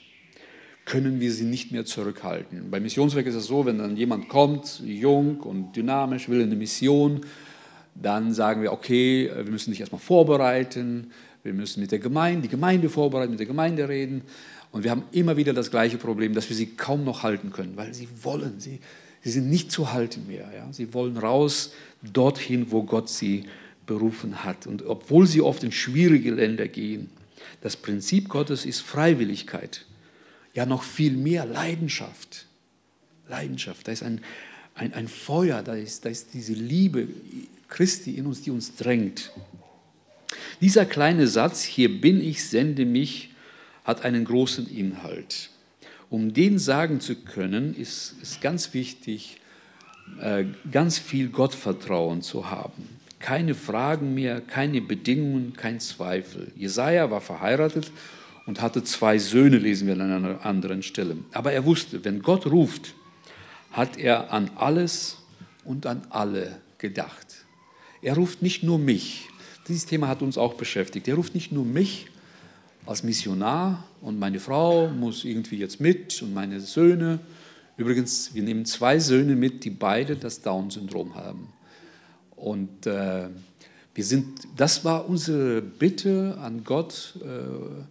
können 0.88 1.20
wir 1.20 1.30
sie 1.32 1.44
nicht 1.44 1.70
mehr 1.70 1.84
zurückhalten. 1.84 2.70
Beim 2.70 2.82
Missionswerk 2.82 3.26
ist 3.26 3.34
es 3.34 3.46
so, 3.46 3.66
wenn 3.66 3.76
dann 3.76 3.96
jemand 3.98 4.30
kommt, 4.30 4.80
jung 4.84 5.40
und 5.40 5.76
dynamisch, 5.76 6.30
will 6.30 6.42
eine 6.42 6.56
Mission, 6.56 7.20
dann 7.94 8.32
sagen 8.32 8.62
wir, 8.62 8.72
okay, 8.72 9.30
wir 9.34 9.50
müssen 9.50 9.70
dich 9.70 9.80
erstmal 9.80 10.00
vorbereiten, 10.00 11.10
wir 11.42 11.52
müssen 11.52 11.80
mit 11.80 11.92
der 11.92 11.98
Gemeinde, 11.98 12.42
die 12.42 12.48
Gemeinde 12.48 12.88
vorbereiten, 12.88 13.32
mit 13.32 13.38
der 13.38 13.46
Gemeinde 13.46 13.86
reden. 13.86 14.22
Und 14.72 14.82
wir 14.82 14.90
haben 14.90 15.02
immer 15.12 15.36
wieder 15.36 15.52
das 15.52 15.70
gleiche 15.70 15.98
Problem, 15.98 16.32
dass 16.32 16.48
wir 16.48 16.56
sie 16.56 16.68
kaum 16.68 17.04
noch 17.04 17.22
halten 17.22 17.52
können, 17.52 17.76
weil 17.76 17.92
sie 17.92 18.08
wollen, 18.22 18.58
sie, 18.58 18.80
sie 19.22 19.30
sind 19.30 19.50
nicht 19.50 19.70
zu 19.70 19.92
halten 19.92 20.26
mehr. 20.26 20.48
Ja? 20.56 20.72
Sie 20.72 20.94
wollen 20.94 21.18
raus 21.18 21.74
dorthin, 22.02 22.70
wo 22.70 22.84
Gott 22.84 23.10
sie 23.10 23.44
berufen 23.86 24.42
hat. 24.42 24.66
Und 24.66 24.86
obwohl 24.86 25.26
sie 25.26 25.42
oft 25.42 25.62
in 25.64 25.72
schwierige 25.72 26.30
Länder 26.30 26.66
gehen, 26.66 27.10
das 27.60 27.76
Prinzip 27.76 28.30
Gottes 28.30 28.64
ist 28.64 28.80
Freiwilligkeit. 28.80 29.84
Ja, 30.58 30.66
noch 30.66 30.82
viel 30.82 31.12
mehr 31.12 31.46
Leidenschaft. 31.46 32.46
Leidenschaft, 33.28 33.86
da 33.86 33.92
ist 33.92 34.02
ein, 34.02 34.20
ein, 34.74 34.92
ein 34.92 35.06
Feuer, 35.06 35.62
da 35.62 35.74
ist, 35.74 36.04
da 36.04 36.08
ist 36.08 36.34
diese 36.34 36.52
Liebe 36.52 37.06
Christi 37.68 38.14
in 38.14 38.26
uns, 38.26 38.42
die 38.42 38.50
uns 38.50 38.74
drängt. 38.74 39.30
Dieser 40.60 40.84
kleine 40.84 41.28
Satz, 41.28 41.62
hier 41.62 42.00
bin 42.00 42.20
ich, 42.20 42.44
sende 42.44 42.86
mich, 42.86 43.30
hat 43.84 44.04
einen 44.04 44.24
großen 44.24 44.68
Inhalt. 44.68 45.50
Um 46.10 46.34
den 46.34 46.58
sagen 46.58 46.98
zu 46.98 47.14
können, 47.14 47.72
ist 47.76 48.16
es 48.20 48.40
ganz 48.40 48.74
wichtig, 48.74 49.40
äh, 50.20 50.44
ganz 50.72 50.98
viel 50.98 51.28
Gottvertrauen 51.28 52.20
zu 52.20 52.50
haben. 52.50 52.82
Keine 53.20 53.54
Fragen 53.54 54.12
mehr, 54.12 54.40
keine 54.40 54.80
Bedingungen, 54.80 55.52
kein 55.52 55.78
Zweifel. 55.78 56.50
Jesaja 56.56 57.12
war 57.12 57.20
verheiratet 57.20 57.92
und 58.48 58.62
hatte 58.62 58.82
zwei 58.82 59.18
Söhne, 59.18 59.58
lesen 59.58 59.86
wir 59.86 59.94
an 59.94 60.10
einer 60.10 60.46
anderen 60.46 60.82
Stelle. 60.82 61.18
Aber 61.34 61.52
er 61.52 61.66
wusste, 61.66 62.02
wenn 62.06 62.22
Gott 62.22 62.46
ruft, 62.46 62.94
hat 63.72 63.98
er 63.98 64.32
an 64.32 64.50
alles 64.56 65.18
und 65.64 65.84
an 65.84 66.00
alle 66.08 66.58
gedacht. 66.78 67.44
Er 68.00 68.14
ruft 68.14 68.40
nicht 68.40 68.62
nur 68.62 68.78
mich. 68.78 69.28
Dieses 69.68 69.84
Thema 69.84 70.08
hat 70.08 70.22
uns 70.22 70.38
auch 70.38 70.54
beschäftigt. 70.54 71.06
Er 71.08 71.16
ruft 71.16 71.34
nicht 71.34 71.52
nur 71.52 71.66
mich, 71.66 72.06
als 72.86 73.02
Missionar 73.02 73.84
und 74.00 74.18
meine 74.18 74.40
Frau 74.40 74.88
muss 74.88 75.26
irgendwie 75.26 75.58
jetzt 75.58 75.78
mit 75.78 76.22
und 76.22 76.32
meine 76.32 76.58
Söhne. 76.60 77.18
Übrigens, 77.76 78.32
wir 78.32 78.42
nehmen 78.42 78.64
zwei 78.64 78.98
Söhne 78.98 79.36
mit, 79.36 79.62
die 79.62 79.70
beide 79.70 80.16
das 80.16 80.40
Down-Syndrom 80.40 81.16
haben. 81.16 81.52
Und 82.34 82.86
äh, 82.86 83.28
wir 83.94 84.04
sind, 84.04 84.48
das 84.56 84.86
war 84.86 85.06
unsere 85.06 85.60
Bitte 85.60 86.38
an 86.40 86.64
Gott, 86.64 87.12
äh, 87.22 87.84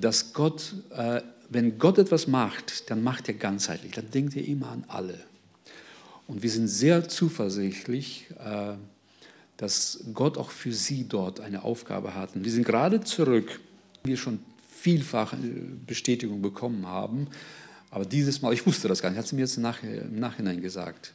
dass 0.00 0.32
Gott, 0.32 0.74
äh, 0.96 1.22
wenn 1.48 1.78
Gott 1.78 1.98
etwas 1.98 2.26
macht, 2.26 2.90
dann 2.90 3.02
macht 3.02 3.28
er 3.28 3.34
ganzheitlich, 3.34 3.92
dann 3.92 4.10
denkt 4.10 4.36
er 4.36 4.44
immer 4.46 4.68
an 4.70 4.84
alle. 4.88 5.18
Und 6.26 6.42
wir 6.42 6.50
sind 6.50 6.68
sehr 6.68 7.08
zuversichtlich, 7.08 8.26
äh, 8.38 8.74
dass 9.56 10.04
Gott 10.14 10.38
auch 10.38 10.50
für 10.50 10.72
sie 10.72 11.06
dort 11.08 11.40
eine 11.40 11.62
Aufgabe 11.62 12.14
hat. 12.14 12.34
Und 12.34 12.44
wir 12.44 12.52
sind 12.52 12.64
gerade 12.64 13.02
zurück 13.02 13.60
wir 14.04 14.16
schon 14.16 14.40
vielfach 14.68 15.32
äh, 15.32 15.36
Bestätigung 15.86 16.42
bekommen 16.42 16.86
haben. 16.86 17.28
Aber 17.90 18.04
dieses 18.04 18.42
Mal, 18.42 18.52
ich 18.52 18.66
wusste 18.66 18.88
das 18.88 19.02
gar 19.02 19.10
nicht, 19.10 19.18
hat 19.18 19.26
sie 19.26 19.36
mir 19.36 19.42
jetzt 19.42 19.58
im 19.58 20.18
Nachhinein 20.18 20.62
gesagt. 20.62 21.12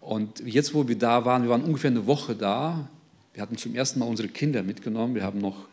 Und 0.00 0.40
jetzt, 0.40 0.74
wo 0.74 0.88
wir 0.88 0.98
da 0.98 1.24
waren, 1.24 1.42
wir 1.42 1.50
waren 1.50 1.62
ungefähr 1.62 1.90
eine 1.90 2.06
Woche 2.06 2.34
da, 2.34 2.88
wir 3.34 3.42
hatten 3.42 3.56
zum 3.56 3.74
ersten 3.74 4.00
Mal 4.00 4.06
unsere 4.06 4.28
Kinder 4.28 4.62
mitgenommen. 4.62 5.14
Wir 5.14 5.22
haben 5.22 5.38
noch 5.38 5.66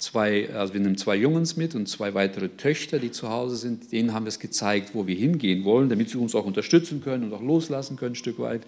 zwei, 0.00 0.52
also 0.54 0.74
wir 0.74 0.80
nehmen 0.80 0.96
zwei 0.96 1.16
Jungs 1.16 1.56
mit 1.56 1.74
und 1.74 1.88
zwei 1.88 2.14
weitere 2.14 2.48
Töchter, 2.48 2.98
die 2.98 3.10
zu 3.10 3.28
Hause 3.28 3.56
sind. 3.56 3.92
Denen 3.92 4.12
haben 4.12 4.24
wir 4.24 4.30
es 4.30 4.38
gezeigt, 4.38 4.94
wo 4.94 5.06
wir 5.06 5.14
hingehen 5.14 5.64
wollen, 5.64 5.88
damit 5.88 6.10
sie 6.10 6.18
uns 6.18 6.34
auch 6.34 6.46
unterstützen 6.46 7.02
können 7.02 7.24
und 7.24 7.32
auch 7.32 7.42
loslassen 7.42 7.96
können, 7.96 8.12
ein 8.12 8.16
Stück 8.16 8.38
weit. 8.38 8.62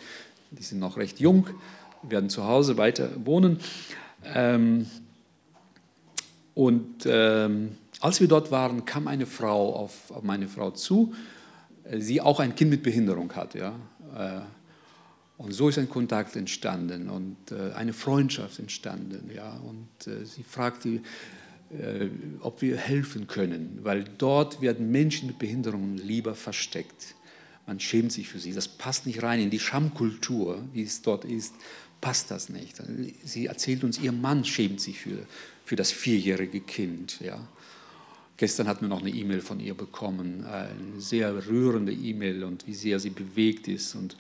Die 0.51 0.63
sind 0.63 0.79
noch 0.79 0.97
recht 0.97 1.21
jung, 1.21 1.49
werden 2.03 2.29
zu 2.29 2.47
Hause 2.47 2.77
weiter 2.77 3.09
wohnen. 3.25 3.59
Ähm, 4.25 4.87
und 6.55 7.07
ähm, 7.07 7.71
als 8.01 8.21
wir 8.21 8.29
dort 8.29 8.51
waren, 8.51 8.85
kam 8.85 9.09
eine 9.09 9.27
Frau 9.27 9.75
auf, 9.75 10.13
meine 10.23 10.49
Frau 10.49 10.71
zu, 10.71 11.15
äh, 11.85 11.99
sie 11.99 12.21
auch 12.21 12.41
ein 12.41 12.55
Kind 12.55 12.71
mit 12.71 12.83
Behinderung 12.83 13.33
hat. 13.35 13.55
Ja? 13.55 13.75
Äh, 15.43 15.45
und 15.45 15.53
so 15.53 15.69
ist 15.69 15.79
ein 15.79 15.89
Kontakt 15.89 16.37
entstanden 16.37 17.09
und 17.09 17.37
äh, 17.51 17.73
eine 17.75 17.93
Freundschaft 17.93 18.59
entstanden. 18.59 19.31
Ja? 19.35 19.53
Und 19.53 19.89
sie 20.27 20.43
fragte, 20.43 21.01
ob 22.41 22.61
wir 22.61 22.77
helfen 22.77 23.27
können, 23.27 23.79
weil 23.83 24.05
dort 24.19 24.61
werden 24.61 24.91
Menschen 24.91 25.29
mit 25.29 25.39
Behinderungen 25.39 25.97
lieber 25.97 26.35
versteckt. 26.35 27.15
Man 27.67 27.81
schämt 27.81 28.13
sich 28.13 28.29
für 28.29 28.39
sie. 28.39 28.53
Das 28.53 28.69
passt 28.69 29.07
nicht 29.07 29.23
rein 29.23 29.41
in 29.41 29.49
die 29.49 29.59
Schamkultur, 29.59 30.63
wie 30.75 30.83
es 30.83 31.01
dort 31.01 31.25
ist. 31.25 31.55
Passt 32.03 32.31
das 32.31 32.49
nicht. 32.49 32.77
Sie 33.25 33.47
erzählt 33.47 33.85
uns, 33.85 33.99
ihr 33.99 34.13
Mann 34.13 34.45
schämt 34.45 34.81
sich 34.81 34.99
für, 34.99 35.27
für 35.65 35.77
das 35.77 35.93
vierjährige 35.93 36.61
Kind. 36.61 37.21
Ja. 37.21 37.49
Gestern 38.37 38.67
hatten 38.67 38.83
wir 38.83 38.89
noch 38.89 39.01
eine 39.01 39.11
E-Mail 39.11 39.41
von 39.41 39.61
ihr 39.61 39.75
bekommen, 39.75 40.45
eine 40.45 41.01
sehr 41.01 41.47
rührende 41.47 41.93
E-Mail 41.93 42.43
und 42.43 42.67
wie 42.67 42.75
sehr 42.75 42.99
sie 42.99 43.11
bewegt 43.11 43.69
ist. 43.69 43.95
Und 43.95 44.17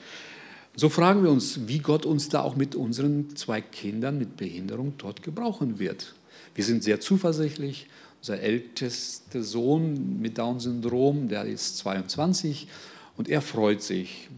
so 0.74 0.88
fragen 0.88 1.22
wir 1.22 1.30
uns, 1.30 1.68
wie 1.68 1.78
Gott 1.78 2.06
uns 2.06 2.28
da 2.28 2.42
auch 2.42 2.56
mit 2.56 2.74
unseren 2.74 3.36
zwei 3.36 3.60
Kindern 3.60 4.18
mit 4.18 4.36
Behinderung 4.36 4.94
dort 4.98 5.22
gebrauchen 5.22 5.78
wird. 5.78 6.14
Wir 6.54 6.64
sind 6.64 6.82
sehr 6.82 7.00
zuversichtlich. 7.00 7.88
Unser 8.20 8.40
ältester 8.40 9.42
Sohn 9.42 10.20
mit 10.20 10.38
Down-Syndrom, 10.38 11.28
der 11.28 11.44
ist 11.44 11.78
22 11.78 12.68
und 13.16 13.28
er 13.28 13.42
freut 13.42 13.82
sich. 13.82 14.28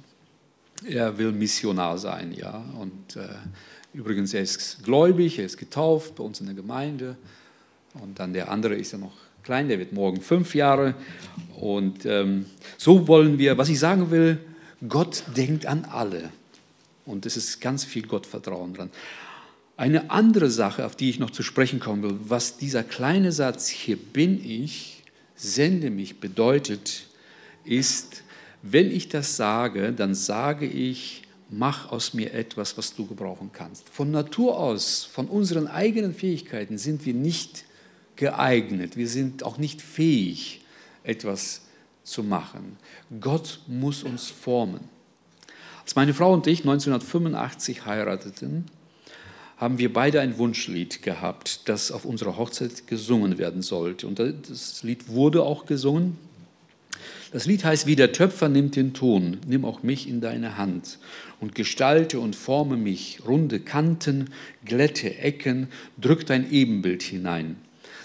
Er 0.86 1.18
will 1.18 1.32
Missionar 1.32 1.98
sein, 1.98 2.32
ja. 2.32 2.64
Und 2.78 3.16
äh, 3.16 3.28
Übrigens, 3.94 4.34
er 4.34 4.42
ist 4.42 4.82
gläubig, 4.82 5.38
er 5.38 5.46
ist 5.46 5.56
getauft 5.56 6.16
bei 6.16 6.24
uns 6.24 6.40
in 6.40 6.46
der 6.46 6.56
Gemeinde. 6.56 7.16
Und 8.02 8.18
dann 8.18 8.32
der 8.32 8.50
andere 8.50 8.74
ist 8.74 8.90
ja 8.90 8.98
noch 8.98 9.12
klein, 9.44 9.68
der 9.68 9.78
wird 9.78 9.92
morgen 9.92 10.20
fünf 10.20 10.56
Jahre. 10.56 10.96
Und 11.60 12.04
ähm, 12.04 12.46
so 12.76 13.06
wollen 13.06 13.38
wir, 13.38 13.56
was 13.56 13.68
ich 13.68 13.78
sagen 13.78 14.10
will, 14.10 14.40
Gott 14.88 15.24
denkt 15.36 15.66
an 15.66 15.84
alle. 15.84 16.30
Und 17.06 17.26
es 17.26 17.36
ist 17.36 17.60
ganz 17.60 17.84
viel 17.84 18.06
Gottvertrauen 18.06 18.74
dran. 18.74 18.90
Eine 19.76 20.10
andere 20.10 20.50
Sache, 20.50 20.86
auf 20.86 20.96
die 20.96 21.10
ich 21.10 21.18
noch 21.18 21.30
zu 21.30 21.42
sprechen 21.42 21.80
kommen 21.80 22.02
will, 22.02 22.16
was 22.28 22.56
dieser 22.56 22.82
kleine 22.82 23.32
Satz, 23.32 23.68
hier 23.68 23.96
bin 23.96 24.42
ich, 24.44 25.02
sende 25.34 25.90
mich, 25.90 26.20
bedeutet, 26.20 27.06
ist, 27.64 28.22
wenn 28.62 28.90
ich 28.90 29.08
das 29.08 29.36
sage, 29.36 29.92
dann 29.92 30.14
sage 30.14 30.66
ich, 30.66 31.22
mach 31.50 31.90
aus 31.90 32.14
mir 32.14 32.32
etwas, 32.32 32.78
was 32.78 32.94
du 32.94 33.06
gebrauchen 33.06 33.50
kannst. 33.52 33.88
Von 33.88 34.10
Natur 34.10 34.58
aus, 34.58 35.04
von 35.04 35.26
unseren 35.26 35.66
eigenen 35.66 36.14
Fähigkeiten 36.14 36.78
sind 36.78 37.04
wir 37.04 37.14
nicht 37.14 37.64
geeignet, 38.16 38.96
wir 38.96 39.08
sind 39.08 39.42
auch 39.42 39.58
nicht 39.58 39.82
fähig, 39.82 40.62
etwas 41.02 41.62
zu 42.04 42.22
machen. 42.22 42.76
Gott 43.20 43.60
muss 43.66 44.02
uns 44.04 44.28
formen. 44.28 44.80
Als 45.82 45.96
meine 45.96 46.14
Frau 46.14 46.32
und 46.32 46.46
ich 46.46 46.60
1985 46.60 47.84
heirateten, 47.84 48.66
haben 49.56 49.78
wir 49.78 49.92
beide 49.92 50.20
ein 50.20 50.38
Wunschlied 50.38 51.02
gehabt, 51.02 51.68
das 51.68 51.92
auf 51.92 52.04
unserer 52.04 52.36
Hochzeit 52.36 52.86
gesungen 52.86 53.38
werden 53.38 53.62
sollte. 53.62 54.06
Und 54.06 54.18
das 54.18 54.82
Lied 54.82 55.08
wurde 55.08 55.42
auch 55.42 55.66
gesungen. 55.66 56.18
Das 57.32 57.46
Lied 57.46 57.64
heißt, 57.64 57.86
wie 57.86 57.96
der 57.96 58.12
Töpfer 58.12 58.48
nimmt 58.48 58.76
den 58.76 58.94
Ton, 58.94 59.38
nimm 59.46 59.64
auch 59.64 59.82
mich 59.82 60.08
in 60.08 60.20
deine 60.20 60.56
Hand 60.56 60.98
und 61.40 61.54
gestalte 61.54 62.20
und 62.20 62.36
forme 62.36 62.76
mich, 62.76 63.20
runde 63.26 63.58
Kanten, 63.58 64.30
glätte 64.64 65.18
Ecken, 65.18 65.68
drück 66.00 66.26
dein 66.26 66.50
Ebenbild 66.50 67.02
hinein, 67.02 67.56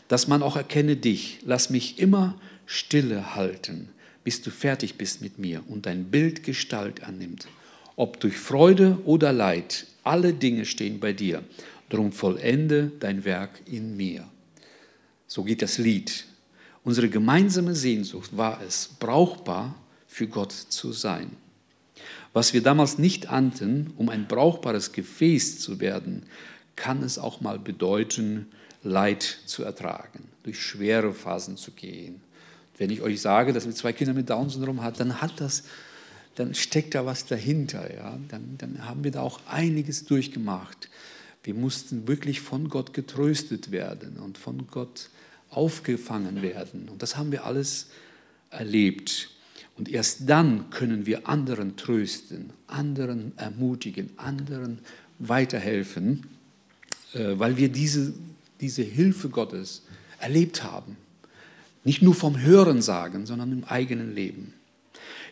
dass 0.08 0.28
man 0.28 0.42
auch 0.42 0.56
erkenne 0.56 0.96
dich, 0.96 1.42
lass 1.46 1.70
mich 1.70 2.00
immer 2.00 2.36
stille 2.70 3.34
halten, 3.34 3.90
bis 4.24 4.44
du 4.44 4.52
fertig 4.52 4.96
bist 4.96 5.24
mit 5.24 5.40
mir 5.40 5.64
und 5.68 5.88
dein 5.88 6.06
Bild 6.06 6.44
Gestalt 6.44 7.04
annimmt. 7.04 7.48
Ob 7.96 8.20
durch 8.20 8.38
Freude 8.38 9.00
oder 9.06 9.34
Leid, 9.34 9.88
alle 10.04 10.34
Dinge 10.34 10.66
stehen 10.66 11.00
bei 11.00 11.12
dir. 11.12 11.44
Drum 11.90 12.12
vollende 12.12 12.92
dein 13.00 13.26
Werk 13.26 13.60
in 13.66 13.98
mir. 13.98 14.30
So 15.26 15.44
geht 15.44 15.64
das 15.64 15.80
Lied. 15.80 16.26
Unsere 16.84 17.10
gemeinsame 17.10 17.74
Sehnsucht 17.74 18.38
war 18.38 18.62
es, 18.62 18.92
brauchbar 19.00 19.76
für 20.08 20.28
Gott 20.28 20.52
zu 20.52 20.94
sein. 20.94 21.32
Was 22.34 22.54
wir 22.54 22.62
damals 22.62 23.00
nicht 23.00 23.30
ahnten, 23.30 23.94
um 23.98 24.10
ein 24.10 24.28
brauchbares 24.28 24.92
Gefäß 24.92 25.60
zu 25.60 25.80
werden, 25.80 26.24
kann 26.76 27.02
es 27.02 27.18
auch 27.18 27.42
mal 27.42 27.58
bedeuten, 27.58 28.46
Leid 28.84 29.40
zu 29.46 29.64
ertragen, 29.64 30.26
durch 30.44 30.62
schwere 30.62 31.16
Phasen 31.16 31.58
zu 31.58 31.72
gehen. 31.72 32.22
Wenn 32.80 32.90
ich 32.90 33.02
euch 33.02 33.22
sage, 33.22 33.54
dass 33.54 33.68
wir 33.68 33.76
zwei 33.76 33.94
Kinder 33.94 34.16
mit 34.16 34.32
Down-Syndrom 34.32 34.82
hat, 34.82 35.00
dann 35.00 35.22
hat 35.22 35.40
das 35.40 35.64
dann 36.40 36.56
steckt 36.56 36.96
da 36.96 37.06
was 37.06 37.26
dahinter. 37.26 37.94
Ja? 37.94 38.18
Dann, 38.30 38.56
dann 38.58 38.88
haben 38.88 39.04
wir 39.04 39.12
da 39.12 39.22
auch 39.22 39.42
einiges 39.46 40.06
durchgemacht. 40.06 40.90
Wir 41.44 41.54
mussten 41.54 42.08
wirklich 42.08 42.40
von 42.40 42.70
Gott 42.70 42.94
getröstet 42.94 43.72
werden 43.72 44.18
und 44.18 44.38
von 44.38 44.68
Gott 44.68 45.10
aufgefangen 45.50 46.42
werden. 46.42 46.88
Und 46.90 47.02
das 47.04 47.18
haben 47.18 47.34
wir 47.34 47.46
alles 47.46 47.88
erlebt. 48.52 49.32
Und 49.78 49.90
erst 49.90 50.30
dann 50.30 50.70
können 50.70 51.06
wir 51.06 51.28
anderen 51.28 51.76
trösten, 51.76 52.52
anderen 52.68 53.38
ermutigen, 53.38 54.10
anderen 54.16 54.80
weiterhelfen, 55.20 56.26
äh, 57.14 57.38
weil 57.38 57.58
wir 57.58 57.68
diese, 57.68 58.14
diese 58.62 58.84
Hilfe 58.84 59.28
Gottes 59.28 59.84
erlebt 60.20 60.64
haben. 60.64 60.96
Nicht 61.84 62.02
nur 62.02 62.14
vom 62.14 62.40
Hören 62.42 62.82
sagen, 62.82 63.26
sondern 63.26 63.52
im 63.52 63.64
eigenen 63.64 64.14
Leben. 64.14 64.54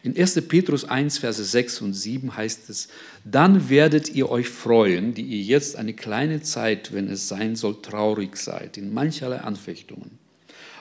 In 0.03 0.17
1. 0.17 0.47
Petrus 0.47 0.85
1, 0.85 1.17
Verse 1.17 1.43
6 1.43 1.81
und 1.81 1.93
7 1.93 2.37
heißt 2.37 2.69
es, 2.69 2.87
dann 3.25 3.69
werdet 3.69 4.13
ihr 4.13 4.29
euch 4.29 4.47
freuen, 4.47 5.13
die 5.13 5.23
ihr 5.23 5.41
jetzt 5.41 5.75
eine 5.75 5.93
kleine 5.93 6.41
Zeit, 6.41 6.93
wenn 6.93 7.09
es 7.09 7.27
sein 7.27 7.55
soll, 7.55 7.81
traurig 7.81 8.37
seid, 8.37 8.77
in 8.77 8.93
mancherlei 8.93 9.39
Anfechtungen, 9.39 10.11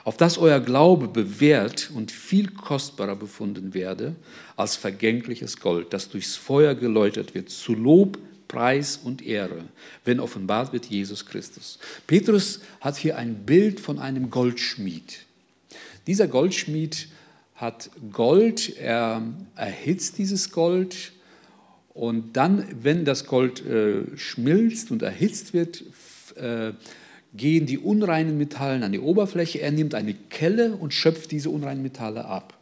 auf 0.03 0.17
dass 0.17 0.37
euer 0.37 0.59
Glaube 0.59 1.07
bewährt 1.07 1.91
und 1.93 2.11
viel 2.11 2.51
kostbarer 2.51 3.15
befunden 3.15 3.73
werde 3.73 4.15
als 4.55 4.75
vergängliches 4.75 5.59
Gold, 5.59 5.91
das 5.91 6.09
durchs 6.09 6.35
Feuer 6.35 6.75
geläutert 6.75 7.35
wird, 7.35 7.49
zu 7.49 7.73
Lob, 7.73 8.17
Preis 8.47 8.97
und 9.03 9.25
Ehre, 9.25 9.65
wenn 10.05 10.21
offenbart 10.21 10.71
wird 10.71 10.85
Jesus 10.85 11.25
Christus. 11.25 11.79
Petrus 12.05 12.61
hat 12.79 12.95
hier 12.95 13.17
ein 13.17 13.45
Bild 13.45 13.81
von 13.81 13.99
einem 13.99 14.29
Goldschmied. 14.29 15.26
Dieser 16.07 16.27
Goldschmied 16.27 17.09
hat 17.55 17.89
Gold, 18.13 18.77
er 18.77 19.21
erhitzt 19.55 20.17
dieses 20.17 20.51
Gold 20.51 21.11
und 21.93 22.37
dann, 22.37 22.63
wenn 22.81 23.05
das 23.05 23.25
Gold 23.25 23.65
äh, 23.65 24.15
schmilzt 24.15 24.91
und 24.91 25.01
erhitzt 25.01 25.53
wird, 25.53 25.83
äh, 26.35 26.71
gehen 27.33 27.65
die 27.65 27.77
unreinen 27.77 28.37
Metalle 28.37 28.85
an 28.85 28.91
die 28.91 28.99
Oberfläche. 28.99 29.59
Er 29.59 29.71
nimmt 29.71 29.95
eine 29.95 30.13
Kelle 30.13 30.75
und 30.75 30.93
schöpft 30.93 31.31
diese 31.31 31.49
unreinen 31.49 31.81
Metalle 31.81 32.25
ab. 32.25 32.53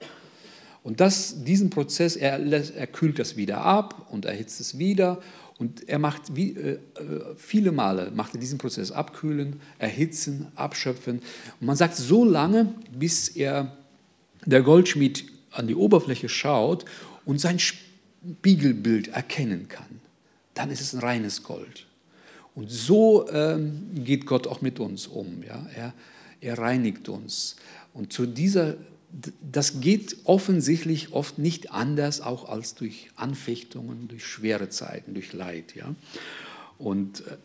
Und 0.83 0.99
das, 0.99 1.43
diesen 1.43 1.69
Prozess, 1.69 2.15
er, 2.15 2.39
er 2.39 2.87
kühlt 2.87 3.19
das 3.19 3.37
wieder 3.37 3.61
ab 3.61 4.07
und 4.11 4.25
erhitzt 4.25 4.59
es 4.59 4.77
wieder. 4.77 5.21
Und 5.57 5.87
er 5.87 5.99
macht 5.99 6.35
wie, 6.35 6.51
äh, 6.51 6.79
viele 7.37 7.71
Male 7.71 8.11
macht 8.11 8.33
er 8.33 8.39
diesen 8.39 8.57
Prozess 8.57 8.91
abkühlen, 8.91 9.61
erhitzen, 9.79 10.47
abschöpfen. 10.55 11.21
Und 11.59 11.67
man 11.67 11.77
sagt 11.77 11.95
so 11.95 12.25
lange, 12.25 12.73
bis 12.91 13.29
er 13.29 13.75
der 14.45 14.61
Goldschmied 14.61 15.25
an 15.51 15.67
die 15.67 15.75
Oberfläche 15.75 16.27
schaut 16.27 16.85
und 17.23 17.39
sein 17.39 17.59
Spiegelbild 17.59 19.09
erkennen 19.09 19.67
kann, 19.69 20.01
dann 20.53 20.71
ist 20.71 20.81
es 20.81 20.93
ein 20.93 20.99
reines 20.99 21.43
Gold. 21.43 21.85
Und 22.53 22.71
so 22.71 23.29
ähm, 23.29 23.89
geht 23.93 24.25
Gott 24.25 24.47
auch 24.47 24.61
mit 24.61 24.79
uns 24.79 25.07
um. 25.07 25.43
Ja? 25.43 25.65
Er, 25.75 25.93
er 26.41 26.57
reinigt 26.57 27.09
uns. 27.09 27.55
Und 27.93 28.13
zu 28.13 28.25
dieser, 28.25 28.75
das 29.51 29.79
geht 29.79 30.17
offensichtlich 30.25 31.13
oft 31.13 31.37
nicht 31.37 31.71
anders, 31.71 32.21
auch 32.21 32.49
als 32.49 32.75
durch 32.75 33.09
Anfechtungen, 33.15 34.07
durch 34.07 34.25
schwere 34.25 34.69
Zeiten, 34.69 35.13
durch 35.13 35.33
Leid. 35.33 35.75
Ja? 35.75 35.95
Und 36.77 37.21
äh, 37.21 37.37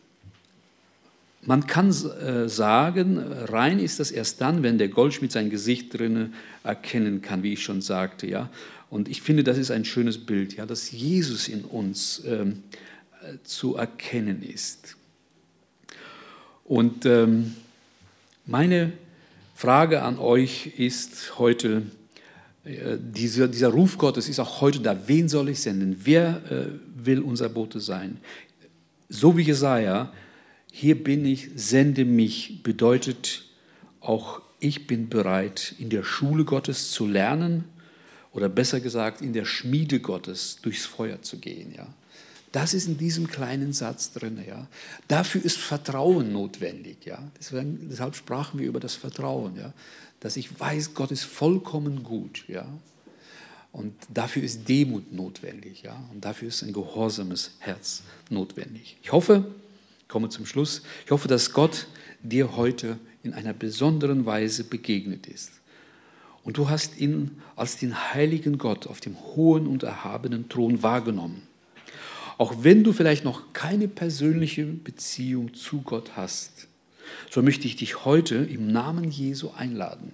man 1.43 1.65
kann 1.67 1.89
äh, 1.89 2.49
sagen, 2.49 3.17
rein 3.17 3.79
ist 3.79 3.99
das 3.99 4.11
erst 4.11 4.41
dann, 4.41 4.63
wenn 4.63 4.77
der 4.77 4.89
Goldschmied 4.89 5.31
sein 5.31 5.49
Gesicht 5.49 5.97
drinne 5.97 6.31
erkennen 6.63 7.21
kann, 7.21 7.41
wie 7.41 7.53
ich 7.53 7.63
schon 7.63 7.81
sagte. 7.81 8.27
Ja? 8.27 8.49
Und 8.89 9.07
ich 9.07 9.21
finde, 9.21 9.43
das 9.43 9.57
ist 9.57 9.71
ein 9.71 9.85
schönes 9.85 10.17
Bild, 10.17 10.55
ja, 10.55 10.65
dass 10.65 10.91
Jesus 10.91 11.47
in 11.47 11.63
uns 11.63 12.21
ähm, 12.25 12.63
zu 13.43 13.75
erkennen 13.75 14.43
ist. 14.43 14.97
Und 16.65 17.05
ähm, 17.05 17.55
meine 18.45 18.91
Frage 19.61 20.01
an 20.01 20.17
euch 20.17 20.79
ist 20.79 21.37
heute, 21.37 21.83
äh, 22.63 22.97
dieser, 22.99 23.47
dieser 23.47 23.67
Ruf 23.67 23.99
Gottes 23.99 24.27
ist 24.27 24.39
auch 24.39 24.59
heute 24.59 24.79
da. 24.79 25.07
Wen 25.07 25.29
soll 25.29 25.49
ich 25.49 25.61
senden? 25.61 25.97
Wer 26.03 26.41
äh, 26.51 26.65
will 26.95 27.19
unser 27.19 27.47
Bote 27.47 27.79
sein? 27.79 28.17
So 29.07 29.37
wie 29.37 29.43
Jesaja 29.43 30.11
hier 30.71 31.03
bin 31.03 31.25
ich, 31.25 31.49
sende 31.53 32.05
mich, 32.05 32.63
bedeutet 32.63 33.43
auch, 33.99 34.41
ich 34.59 34.87
bin 34.87 35.09
bereit, 35.09 35.75
in 35.77 35.91
der 35.91 36.01
Schule 36.01 36.43
Gottes 36.43 36.89
zu 36.89 37.05
lernen 37.05 37.65
oder 38.31 38.49
besser 38.49 38.79
gesagt, 38.79 39.21
in 39.21 39.31
der 39.31 39.45
Schmiede 39.45 39.99
Gottes 39.99 40.57
durchs 40.63 40.87
Feuer 40.87 41.21
zu 41.21 41.37
gehen. 41.37 41.71
Ja. 41.77 41.87
Das 42.51 42.73
ist 42.73 42.87
in 42.87 42.97
diesem 42.97 43.27
kleinen 43.27 43.71
Satz 43.71 44.11
drin. 44.11 44.43
Ja. 44.45 44.67
Dafür 45.07 45.43
ist 45.43 45.57
Vertrauen 45.57 46.33
notwendig. 46.33 47.05
Ja. 47.05 47.23
Deswegen, 47.39 47.87
deshalb 47.89 48.15
sprachen 48.15 48.59
wir 48.59 48.67
über 48.67 48.79
das 48.79 48.95
Vertrauen, 48.95 49.55
ja. 49.55 49.73
dass 50.19 50.35
ich 50.35 50.59
weiß, 50.59 50.93
Gott 50.93 51.11
ist 51.11 51.23
vollkommen 51.23 52.03
gut. 52.03 52.43
Ja. 52.47 52.65
Und 53.71 53.93
dafür 54.13 54.43
ist 54.43 54.67
Demut 54.67 55.13
notwendig. 55.13 55.83
Ja. 55.83 56.03
Und 56.11 56.25
dafür 56.25 56.49
ist 56.49 56.61
ein 56.61 56.73
gehorsames 56.73 57.51
Herz 57.59 58.03
notwendig. 58.29 58.97
Ich 59.01 59.13
hoffe, 59.13 59.45
komme 60.09 60.27
zum 60.27 60.45
Schluss. 60.45 60.81
Ich 61.05 61.11
hoffe, 61.11 61.29
dass 61.29 61.53
Gott 61.53 61.87
dir 62.21 62.57
heute 62.57 62.99
in 63.23 63.33
einer 63.33 63.53
besonderen 63.53 64.25
Weise 64.25 64.65
begegnet 64.65 65.25
ist. 65.27 65.51
Und 66.43 66.57
du 66.57 66.69
hast 66.69 66.97
ihn 66.97 67.41
als 67.55 67.77
den 67.77 68.13
heiligen 68.13 68.57
Gott 68.57 68.87
auf 68.87 68.99
dem 68.99 69.15
hohen 69.35 69.67
und 69.67 69.83
erhabenen 69.83 70.49
Thron 70.49 70.83
wahrgenommen. 70.83 71.43
Auch 72.41 72.63
wenn 72.63 72.83
du 72.83 72.91
vielleicht 72.91 73.23
noch 73.23 73.53
keine 73.53 73.87
persönliche 73.87 74.65
Beziehung 74.65 75.53
zu 75.53 75.81
Gott 75.81 76.17
hast, 76.17 76.67
so 77.29 77.43
möchte 77.43 77.67
ich 77.67 77.75
dich 77.75 78.03
heute 78.03 78.37
im 78.37 78.65
Namen 78.65 79.11
Jesu 79.11 79.51
einladen. 79.51 80.13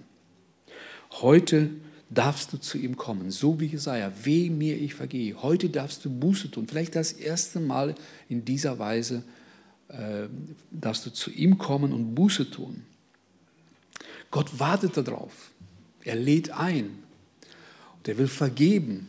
Heute 1.22 1.70
darfst 2.10 2.52
du 2.52 2.58
zu 2.58 2.76
ihm 2.76 2.98
kommen, 2.98 3.30
so 3.30 3.60
wie 3.60 3.64
Jesaja, 3.64 4.12
weh 4.24 4.50
mir, 4.50 4.76
ich 4.76 4.92
vergehe. 4.92 5.42
Heute 5.42 5.70
darfst 5.70 6.04
du 6.04 6.10
Buße 6.10 6.50
tun, 6.50 6.68
vielleicht 6.68 6.96
das 6.96 7.12
erste 7.12 7.60
Mal 7.60 7.94
in 8.28 8.44
dieser 8.44 8.78
Weise 8.78 9.22
äh, 9.88 10.28
darfst 10.70 11.06
du 11.06 11.10
zu 11.10 11.30
ihm 11.30 11.56
kommen 11.56 11.94
und 11.94 12.14
Buße 12.14 12.50
tun. 12.50 12.82
Gott 14.30 14.60
wartet 14.60 14.98
darauf. 14.98 15.32
Er 16.04 16.16
lädt 16.16 16.50
ein. 16.50 16.90
Und 17.96 18.06
er 18.06 18.18
will 18.18 18.28
vergeben. 18.28 19.08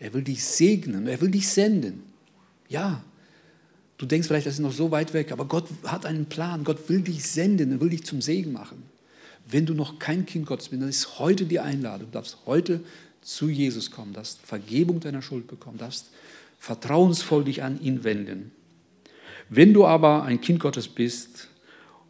Er 0.00 0.12
will 0.14 0.22
dich 0.22 0.42
segnen. 0.42 1.06
Er 1.06 1.20
will 1.20 1.30
dich 1.30 1.46
senden. 1.46 2.09
Ja, 2.70 3.02
du 3.98 4.06
denkst 4.06 4.28
vielleicht, 4.28 4.46
das 4.46 4.54
ist 4.54 4.60
noch 4.60 4.72
so 4.72 4.90
weit 4.90 5.12
weg, 5.12 5.32
aber 5.32 5.44
Gott 5.44 5.66
hat 5.84 6.06
einen 6.06 6.26
Plan. 6.26 6.64
Gott 6.64 6.88
will 6.88 7.02
dich 7.02 7.26
senden. 7.26 7.72
Er 7.72 7.80
will 7.80 7.90
dich 7.90 8.04
zum 8.04 8.22
Segen 8.22 8.52
machen. 8.52 8.84
Wenn 9.46 9.66
du 9.66 9.74
noch 9.74 9.98
kein 9.98 10.24
Kind 10.24 10.46
Gottes 10.46 10.68
bist, 10.68 10.80
dann 10.80 10.88
ist 10.88 11.18
heute 11.18 11.44
die 11.44 11.60
Einladung. 11.60 12.06
Du 12.06 12.12
darfst 12.12 12.38
heute 12.46 12.80
zu 13.20 13.48
Jesus 13.48 13.90
kommen, 13.90 14.12
darfst 14.12 14.40
Vergebung 14.46 15.00
deiner 15.00 15.20
Schuld 15.20 15.48
bekommen, 15.48 15.76
darfst 15.76 16.10
vertrauensvoll 16.58 17.44
dich 17.44 17.62
an 17.62 17.80
ihn 17.80 18.04
wenden. 18.04 18.52
Wenn 19.48 19.74
du 19.74 19.84
aber 19.84 20.22
ein 20.22 20.40
Kind 20.40 20.60
Gottes 20.60 20.86
bist 20.86 21.48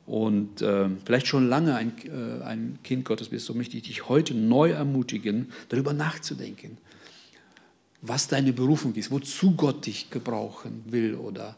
und 0.06 0.60
äh, 0.60 0.88
vielleicht 1.04 1.26
schon 1.26 1.48
lange 1.48 1.74
ein, 1.74 1.92
äh, 2.04 2.44
ein 2.44 2.78
Kind 2.84 3.06
Gottes 3.06 3.30
bist, 3.30 3.46
so 3.46 3.54
möchte 3.54 3.78
ich 3.78 3.84
dich 3.84 4.08
heute 4.08 4.34
neu 4.34 4.70
ermutigen, 4.72 5.50
darüber 5.70 5.94
nachzudenken. 5.94 6.76
Was 8.02 8.28
deine 8.28 8.52
Berufung 8.52 8.94
ist, 8.94 9.10
wozu 9.10 9.52
Gott 9.52 9.86
dich 9.86 10.10
gebrauchen 10.10 10.84
will 10.86 11.14
oder 11.14 11.56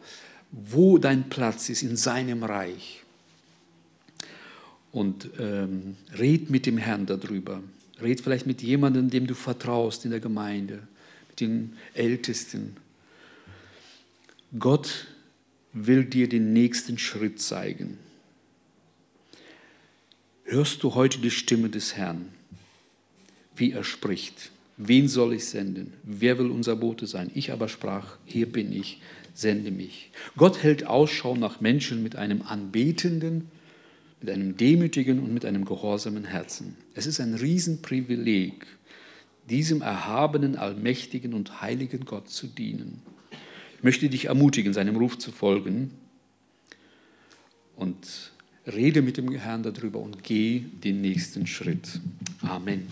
wo 0.50 0.98
dein 0.98 1.28
Platz 1.28 1.68
ist 1.68 1.82
in 1.82 1.96
seinem 1.96 2.42
Reich. 2.42 3.02
Und 4.90 5.30
ähm, 5.38 5.96
red 6.18 6.50
mit 6.50 6.66
dem 6.66 6.76
Herrn 6.76 7.06
darüber. 7.06 7.62
Red 8.00 8.20
vielleicht 8.20 8.46
mit 8.46 8.60
jemandem, 8.60 9.08
dem 9.08 9.26
du 9.26 9.34
vertraust 9.34 10.04
in 10.04 10.10
der 10.10 10.20
Gemeinde, 10.20 10.86
mit 11.28 11.40
den 11.40 11.76
Ältesten. 11.94 12.76
Gott 14.58 15.06
will 15.72 16.04
dir 16.04 16.28
den 16.28 16.52
nächsten 16.52 16.98
Schritt 16.98 17.40
zeigen. 17.40 17.98
Hörst 20.44 20.82
du 20.82 20.94
heute 20.94 21.18
die 21.18 21.30
Stimme 21.30 21.70
des 21.70 21.96
Herrn, 21.96 22.28
wie 23.56 23.72
er 23.72 23.84
spricht? 23.84 24.50
Wen 24.76 25.08
soll 25.08 25.34
ich 25.34 25.44
senden? 25.44 25.92
Wer 26.02 26.38
will 26.38 26.50
unser 26.50 26.76
Bote 26.76 27.06
sein? 27.06 27.30
Ich 27.34 27.52
aber 27.52 27.68
sprach, 27.68 28.16
hier 28.24 28.50
bin 28.50 28.72
ich, 28.72 29.00
sende 29.34 29.70
mich. 29.70 30.10
Gott 30.36 30.62
hält 30.62 30.86
Ausschau 30.86 31.36
nach 31.36 31.60
Menschen 31.60 32.02
mit 32.02 32.16
einem 32.16 32.42
anbetenden, 32.42 33.48
mit 34.20 34.30
einem 34.30 34.56
demütigen 34.56 35.18
und 35.18 35.34
mit 35.34 35.44
einem 35.44 35.64
gehorsamen 35.64 36.24
Herzen. 36.24 36.76
Es 36.94 37.06
ist 37.06 37.20
ein 37.20 37.34
Riesenprivileg, 37.34 38.66
diesem 39.50 39.82
erhabenen, 39.82 40.56
allmächtigen 40.56 41.34
und 41.34 41.60
heiligen 41.60 42.04
Gott 42.04 42.28
zu 42.28 42.46
dienen. 42.46 43.02
Ich 43.76 43.82
möchte 43.82 44.08
dich 44.08 44.26
ermutigen, 44.26 44.72
seinem 44.72 44.96
Ruf 44.96 45.18
zu 45.18 45.32
folgen 45.32 45.90
und 47.76 48.32
rede 48.66 49.02
mit 49.02 49.16
dem 49.16 49.30
Herrn 49.32 49.64
darüber 49.64 49.98
und 49.98 50.22
geh 50.22 50.60
den 50.60 51.00
nächsten 51.00 51.46
Schritt. 51.46 52.00
Amen. 52.42 52.86